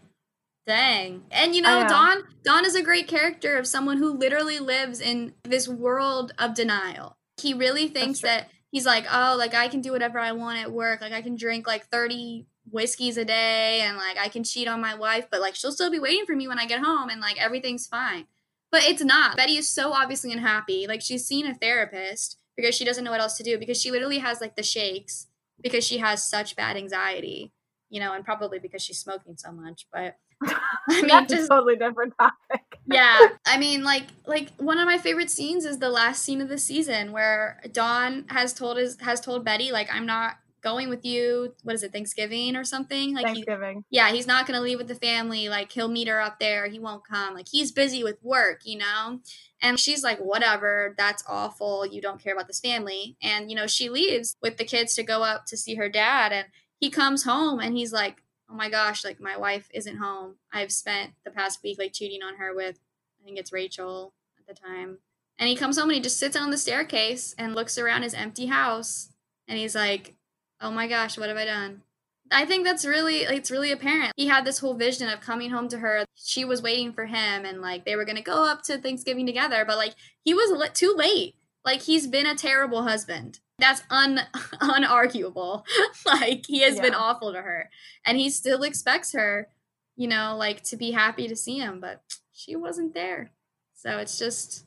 dang. 0.69 1.25
And 1.33 1.57
you 1.57 1.63
know, 1.63 1.83
know. 1.83 1.89
Don, 1.89 2.23
Don 2.45 2.65
is 2.65 2.77
a 2.77 2.83
great 2.83 3.09
character 3.09 3.57
of 3.57 3.67
someone 3.67 3.97
who 3.97 4.13
literally 4.13 4.61
lives 4.61 5.01
in 5.01 5.35
this 5.43 5.67
world 5.67 6.33
of 6.39 6.55
denial. 6.55 7.17
He 7.41 7.55
really 7.55 7.89
thinks 7.89 8.21
that 8.21 8.51
he's 8.71 8.87
like, 8.87 9.07
oh, 9.11 9.35
like 9.37 9.55
I 9.55 9.69
can 9.69 9.81
do 9.81 9.93
whatever 9.93 10.19
I 10.19 10.33
want 10.33 10.59
at 10.59 10.71
work. 10.71 11.01
Like 11.01 11.13
I 11.13 11.23
can 11.23 11.37
drink 11.37 11.67
like 11.67 11.87
30 11.87 12.47
whiskeys 12.71 13.17
a 13.17 13.25
day 13.25 13.81
and 13.81 13.97
like 13.97 14.19
I 14.19 14.29
can 14.29 14.45
cheat 14.45 14.69
on 14.69 14.81
my 14.81 14.95
wife, 14.95 15.27
but 15.31 15.41
like 15.41 15.55
she'll 15.55 15.73
still 15.73 15.91
be 15.91 15.99
waiting 15.99 16.27
for 16.27 16.37
me 16.37 16.47
when 16.47 16.59
I 16.59 16.67
get 16.67 16.85
home 16.85 17.09
and 17.09 17.21
like 17.21 17.41
everything's 17.41 17.87
fine. 17.87 18.27
But 18.71 18.83
it's 18.85 19.03
not. 19.03 19.39
Betty 19.39 19.57
is 19.57 19.71
so 19.71 19.93
obviously 19.93 20.31
unhappy. 20.33 20.87
Like 20.87 21.01
she's 21.01 21.27
seen 21.27 21.47
a 21.47 21.55
therapist 21.55 22.37
because 22.57 22.75
she 22.75 22.85
doesn't 22.85 23.05
know 23.05 23.11
what 23.11 23.21
else 23.21 23.39
to 23.39 23.43
do 23.43 23.57
because 23.57 23.81
she 23.81 23.91
literally 23.91 24.19
has 24.19 24.43
like 24.43 24.57
the 24.57 24.63
shakes 24.63 25.29
because 25.63 25.87
she 25.87 25.99
has 25.99 26.23
such 26.23 26.57
bad 26.57 26.77
anxiety, 26.77 27.53
you 27.89 28.01
know, 28.01 28.13
and 28.13 28.25
probably 28.25 28.59
because 28.59 28.83
she's 28.83 28.99
smoking 28.99 29.39
so 29.39 29.51
much. 29.51 29.87
But 29.91 30.17
I 30.89 31.03
mean, 31.03 31.07
That's 31.09 31.33
just 31.33 31.45
a 31.47 31.49
totally 31.49 31.77
different 31.77 32.15
topic. 32.19 32.79
yeah, 32.87 33.29
I 33.47 33.59
mean, 33.59 33.83
like, 33.85 34.05
like 34.27 34.51
one 34.59 34.79
of 34.79 34.87
my 34.87 34.99
favorite 34.99 35.31
scenes 35.31 35.65
is 35.65 35.79
the 35.79 35.91
last 35.91 36.23
scene 36.23 36.41
of 36.41 36.49
the 36.49 36.59
season 36.59 37.13
where 37.13 37.61
Don 37.73 38.25
has 38.29 38.53
told 38.53 38.77
his 38.77 38.99
has 39.01 39.21
told 39.21 39.45
Betty 39.45 39.73
like 39.73 39.89
I'm 39.93 40.07
not 40.07 40.37
going 40.61 40.89
with 40.89 41.05
you. 41.05 41.55
What 41.63 41.75
is 41.75 41.83
it, 41.83 41.93
Thanksgiving 41.93 42.57
or 42.57 42.65
something? 42.65 43.15
Like 43.15 43.27
he, 43.29 43.35
Thanksgiving. 43.45 43.85
yeah, 43.91 44.11
he's 44.11 44.27
not 44.27 44.47
gonna 44.47 44.61
leave 44.61 44.79
with 44.79 44.89
the 44.89 44.95
family. 44.95 45.49
Like 45.49 45.73
he'll 45.73 45.89
meet 45.89 46.09
her 46.09 46.21
up 46.21 46.39
there. 46.41 46.69
He 46.69 46.79
won't 46.79 47.07
come. 47.07 47.35
Like 47.35 47.49
he's 47.51 47.73
busy 47.73 48.03
with 48.05 48.19
work, 48.23 48.61
you 48.65 48.79
know. 48.79 49.21
And 49.61 49.79
she's 49.79 50.05
like, 50.05 50.19
whatever. 50.19 50.95
That's 50.97 51.25
awful. 51.29 51.85
You 51.85 52.01
don't 52.01 52.23
care 52.23 52.33
about 52.33 52.47
this 52.47 52.61
family. 52.61 53.17
And 53.21 53.51
you 53.51 53.57
know, 53.57 53.67
she 53.67 53.89
leaves 53.89 54.37
with 54.43 54.57
the 54.57 54.65
kids 54.65 54.95
to 54.95 55.03
go 55.03 55.23
up 55.23 55.47
to 55.47 55.57
see 55.57 55.75
her 55.75 55.89
dad. 55.89 56.33
And 56.33 56.47
he 56.81 56.91
comes 56.91 57.25
home 57.25 57.59
and 57.61 57.77
he's 57.77 57.93
like, 57.93 58.23
oh 58.51 58.55
my 58.55 58.71
gosh, 58.71 59.05
like 59.05 59.21
my 59.21 59.37
wife 59.37 59.69
isn't 59.73 59.99
home. 59.99 60.37
I've 60.53 60.73
spent 60.73 61.13
the 61.25 61.31
past 61.31 61.63
week 61.63 61.79
like 61.79 61.93
cheating 61.93 62.23
on 62.23 62.37
her 62.37 62.55
with, 62.55 62.79
I 63.21 63.25
think 63.25 63.39
it's 63.39 63.53
Rachel 63.53 64.15
at 64.39 64.47
the 64.47 64.61
time. 64.61 64.99
And 65.39 65.49
he 65.49 65.57
comes 65.57 65.79
home 65.79 65.89
and 65.89 65.97
he 65.97 66.01
just 66.01 66.19
sits 66.19 66.37
on 66.37 66.51
the 66.51 66.59
staircase 66.59 67.35
and 67.39 67.55
looks 67.55 67.79
around 67.79 68.03
his 68.03 68.15
empty 68.15 68.47
house. 68.47 69.11
And 69.47 69.59
he's 69.59 69.75
like, 69.75 70.15
oh 70.61 70.71
my 70.71 70.89
gosh, 70.89 71.17
what 71.17 71.29
have 71.29 71.39
I 71.39 71.45
done? 71.45 71.83
I 72.31 72.45
think 72.45 72.65
that's 72.65 72.85
really 72.85 73.21
it's 73.21 73.51
really 73.51 73.73
apparent. 73.73 74.13
He 74.17 74.27
had 74.27 74.45
this 74.45 74.59
whole 74.59 74.75
vision 74.75 75.09
of 75.09 75.21
coming 75.21 75.51
home 75.51 75.69
to 75.69 75.79
her. 75.79 76.05
She 76.15 76.45
was 76.45 76.61
waiting 76.61 76.93
for 76.93 77.07
him 77.07 77.45
and 77.45 77.63
like 77.63 77.85
they 77.85 77.97
were 77.97 78.05
going 78.05 78.17
to 78.17 78.23
go 78.23 78.45
up 78.45 78.63
to 78.65 78.79
Thanksgiving 78.79 79.27
together, 79.27 79.65
but 79.67 79.79
like 79.79 79.95
he 80.25 80.35
was 80.35 80.71
too 80.75 80.95
late. 80.97 81.37
Like 81.65 81.83
he's 81.83 82.07
been 82.07 82.27
a 82.27 82.35
terrible 82.35 82.83
husband. 82.83 83.41
That's 83.59 83.83
un 83.91 84.21
unarguable. 84.35 85.65
like 86.07 86.47
he 86.47 86.61
has 86.61 86.81
been 86.81 86.95
awful 86.95 87.33
to 87.33 87.43
her 87.43 87.71
and 88.05 88.19
he 88.19 88.31
still 88.31 88.63
expects 88.63 89.13
her, 89.13 89.49
you 89.97 90.09
know, 90.09 90.37
like 90.37 90.63
to 90.65 90.77
be 90.77 90.93
happy 90.93 91.29
to 91.29 91.37
see 91.37 91.59
him, 91.59 91.81
but 91.81 92.03
she 92.33 92.57
wasn't 92.57 92.95
there. 92.95 93.33
So 93.75 93.99
it's 93.99 94.19
just 94.19 94.65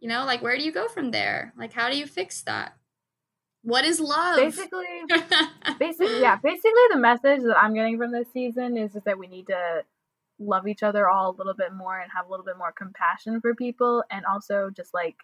you 0.00 0.08
know, 0.08 0.24
like 0.24 0.42
where 0.42 0.56
do 0.56 0.62
you 0.62 0.72
go 0.72 0.88
from 0.88 1.10
there? 1.10 1.52
Like 1.56 1.72
how 1.72 1.90
do 1.90 1.96
you 1.96 2.06
fix 2.06 2.42
that? 2.42 2.76
What 3.62 3.84
is 3.84 3.98
love? 3.98 4.36
Basically, 4.36 4.84
basically, 5.80 6.20
yeah. 6.20 6.36
Basically, 6.36 6.82
the 6.92 6.98
message 6.98 7.42
that 7.42 7.58
I'm 7.60 7.74
getting 7.74 7.98
from 7.98 8.12
this 8.12 8.28
season 8.32 8.76
is 8.76 8.92
just 8.92 9.06
that 9.06 9.18
we 9.18 9.26
need 9.26 9.48
to 9.48 9.82
love 10.38 10.68
each 10.68 10.84
other 10.84 11.08
all 11.08 11.30
a 11.30 11.36
little 11.36 11.54
bit 11.54 11.72
more 11.72 11.98
and 11.98 12.08
have 12.14 12.26
a 12.26 12.30
little 12.30 12.44
bit 12.44 12.58
more 12.58 12.70
compassion 12.70 13.40
for 13.40 13.56
people, 13.56 14.04
and 14.08 14.24
also 14.24 14.70
just 14.70 14.94
like 14.94 15.16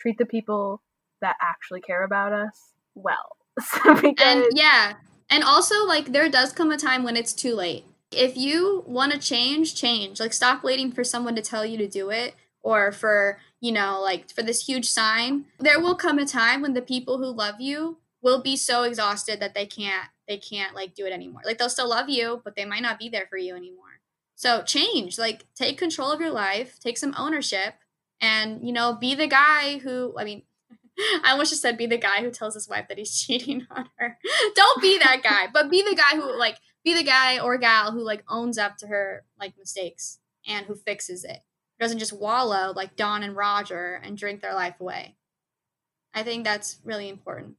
treat 0.00 0.16
the 0.16 0.24
people 0.24 0.80
that 1.24 1.36
actually 1.40 1.80
care 1.80 2.04
about 2.04 2.32
us 2.32 2.72
well. 2.94 3.36
because 4.02 4.14
and 4.20 4.44
yeah 4.52 4.94
and 5.30 5.44
also 5.44 5.84
like 5.86 6.06
there 6.06 6.28
does 6.28 6.52
come 6.52 6.70
a 6.70 6.76
time 6.76 7.02
when 7.02 7.16
it's 7.16 7.32
too 7.32 7.54
late. 7.54 7.84
If 8.10 8.36
you 8.36 8.84
want 8.86 9.12
to 9.12 9.18
change 9.18 9.74
change. 9.74 10.20
Like 10.20 10.32
stop 10.32 10.62
waiting 10.62 10.92
for 10.92 11.02
someone 11.02 11.34
to 11.36 11.42
tell 11.42 11.64
you 11.64 11.78
to 11.78 11.88
do 11.88 12.10
it 12.10 12.34
or 12.62 12.92
for 12.92 13.38
you 13.60 13.72
know 13.72 14.00
like 14.00 14.30
for 14.32 14.42
this 14.42 14.66
huge 14.66 14.86
sign. 14.86 15.46
There 15.58 15.80
will 15.80 15.96
come 15.96 16.18
a 16.18 16.26
time 16.26 16.62
when 16.62 16.74
the 16.74 16.82
people 16.82 17.18
who 17.18 17.26
love 17.26 17.60
you 17.60 17.98
will 18.22 18.42
be 18.42 18.56
so 18.56 18.82
exhausted 18.82 19.40
that 19.40 19.54
they 19.54 19.66
can't 19.66 20.08
they 20.28 20.36
can't 20.36 20.74
like 20.74 20.94
do 20.94 21.06
it 21.06 21.12
anymore. 21.12 21.42
Like 21.44 21.58
they'll 21.58 21.70
still 21.70 21.88
love 21.88 22.08
you 22.08 22.42
but 22.44 22.56
they 22.56 22.64
might 22.64 22.82
not 22.82 22.98
be 22.98 23.08
there 23.08 23.26
for 23.30 23.38
you 23.38 23.56
anymore. 23.56 24.00
So 24.36 24.62
change. 24.62 25.18
Like 25.18 25.44
take 25.54 25.78
control 25.78 26.10
of 26.10 26.20
your 26.20 26.30
life 26.30 26.78
take 26.80 26.98
some 26.98 27.14
ownership 27.16 27.74
and 28.20 28.66
you 28.66 28.72
know 28.72 28.94
be 28.94 29.14
the 29.14 29.26
guy 29.26 29.78
who 29.78 30.14
i 30.18 30.24
mean 30.24 30.42
I 31.24 31.32
almost 31.32 31.50
just 31.50 31.62
said 31.62 31.76
be 31.76 31.86
the 31.86 31.98
guy 31.98 32.22
who 32.22 32.30
tells 32.30 32.54
his 32.54 32.68
wife 32.68 32.86
that 32.88 32.98
he's 32.98 33.18
cheating 33.20 33.66
on 33.70 33.88
her. 33.96 34.18
Don't 34.54 34.82
be 34.82 34.98
that 34.98 35.22
guy, 35.22 35.48
but 35.52 35.70
be 35.70 35.82
the 35.82 35.96
guy 35.96 36.16
who 36.16 36.38
like 36.38 36.58
be 36.84 36.94
the 36.94 37.02
guy 37.02 37.38
or 37.38 37.56
gal 37.58 37.92
who 37.92 38.00
like 38.02 38.24
owns 38.28 38.58
up 38.58 38.76
to 38.78 38.86
her 38.86 39.24
like 39.38 39.54
mistakes 39.58 40.18
and 40.46 40.66
who 40.66 40.74
fixes 40.74 41.24
it. 41.24 41.40
Doesn't 41.80 41.98
just 41.98 42.12
wallow 42.12 42.72
like 42.74 42.96
Don 42.96 43.22
and 43.22 43.34
Roger 43.36 44.00
and 44.04 44.16
drink 44.16 44.40
their 44.40 44.54
life 44.54 44.80
away. 44.80 45.16
I 46.14 46.22
think 46.22 46.44
that's 46.44 46.78
really 46.84 47.08
important. 47.08 47.56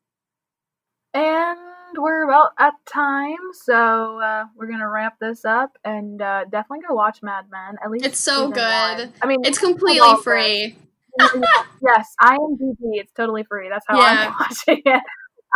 And 1.14 1.58
we're 1.98 2.24
about 2.24 2.52
at 2.58 2.74
time, 2.86 3.38
so 3.66 4.20
uh, 4.20 4.46
we're 4.56 4.68
gonna 4.68 4.90
wrap 4.90 5.20
this 5.20 5.46
up 5.46 5.78
and 5.84 6.22
uh, 6.22 6.46
definitely 6.46 6.86
go 6.88 6.94
watch 6.94 7.22
Mad 7.22 7.46
Men. 7.52 7.76
At 7.84 7.92
least 7.92 8.06
It's 8.06 8.20
so 8.20 8.50
good. 8.50 8.58
one. 9.00 9.14
I 9.22 9.28
mean, 9.28 9.42
It's 9.46 9.60
completely 9.60 10.16
free. 10.24 10.76
yes, 11.82 12.14
IMDb. 12.22 12.76
It's 12.94 13.12
totally 13.14 13.44
free. 13.44 13.70
That's 13.70 13.86
how 13.88 14.00
Yeah. 14.00 14.28
I'm 14.30 14.32
watching 14.40 14.82
it. 14.86 15.04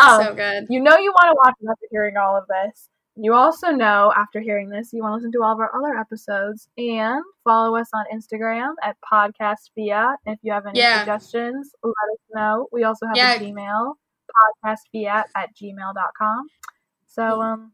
Um, 0.01 0.23
so 0.23 0.33
good. 0.33 0.65
you 0.69 0.79
know 0.81 0.97
you 0.97 1.11
want 1.11 1.31
to 1.31 1.35
watch 1.35 1.55
it 1.61 1.67
after 1.69 1.85
hearing 1.91 2.15
all 2.17 2.37
of 2.37 2.45
this. 2.47 2.87
you 3.17 3.33
also 3.33 3.71
know 3.71 4.13
after 4.15 4.39
hearing 4.39 4.69
this, 4.69 4.93
you 4.93 5.01
want 5.01 5.11
to 5.11 5.15
listen 5.15 5.31
to 5.33 5.43
all 5.43 5.51
of 5.53 5.59
our 5.59 5.71
other 5.75 5.97
episodes 5.99 6.69
and 6.77 7.21
follow 7.43 7.75
us 7.75 7.89
on 7.93 8.05
Instagram 8.13 8.73
at 8.81 8.95
Podcast 9.11 9.71
Fiat. 9.75 10.19
If 10.25 10.39
you 10.41 10.53
have 10.53 10.65
any 10.67 10.79
Yeah. 10.79 10.99
suggestions, 10.99 11.71
let 11.83 11.91
us 11.91 12.19
know. 12.33 12.67
We 12.71 12.83
also 12.85 13.07
have 13.07 13.17
Yeah. 13.17 13.33
a 13.33 13.39
Gmail, 13.39 13.95
podcastfiat 14.63 15.23
at 15.35 15.49
gmail.com. 15.55 16.47
So, 17.07 17.41
um, 17.41 17.73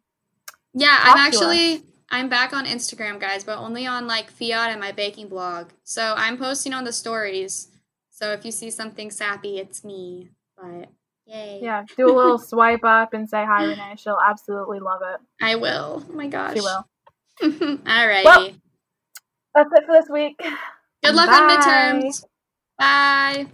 Yeah, 0.73 0.97
I'm 1.03 1.17
actually 1.17 1.83
I'm 2.09 2.29
back 2.29 2.53
on 2.53 2.65
Instagram, 2.65 3.19
guys, 3.19 3.43
but 3.43 3.57
only 3.57 3.85
on 3.85 4.07
like 4.07 4.29
Fiat 4.31 4.69
and 4.71 4.79
my 4.79 4.91
baking 4.91 5.27
blog. 5.27 5.71
So 5.83 6.13
I'm 6.17 6.37
posting 6.37 6.73
on 6.73 6.83
the 6.85 6.93
stories. 6.93 7.67
So 8.15 8.31
if 8.31 8.45
you 8.45 8.51
see 8.51 8.71
something 8.71 9.11
sappy, 9.11 9.59
it's 9.59 9.83
me. 9.83 10.29
But 10.55 10.87
yay. 11.25 11.59
yeah, 11.61 11.83
do 11.97 12.09
a 12.09 12.15
little 12.15 12.37
swipe 12.39 12.85
up 12.85 13.13
and 13.13 13.29
say 13.29 13.43
hi, 13.43 13.65
Renee. 13.65 13.95
She'll 13.97 14.19
absolutely 14.25 14.79
love 14.79 15.01
it. 15.03 15.19
I 15.41 15.55
will. 15.55 16.01
Oh 16.09 16.13
my 16.13 16.27
gosh. 16.27 16.53
She 16.53 16.61
will. 16.61 16.87
Alrighty. 17.43 18.23
Well, 18.23 18.51
That's 19.53 19.69
it 19.73 19.85
for 19.85 19.91
this 19.91 20.09
week. 20.09 20.39
Good 21.03 21.13
luck 21.13 21.27
Bye. 21.27 21.33
on 21.33 22.01
midterms. 22.01 22.25
Bye. 22.79 23.47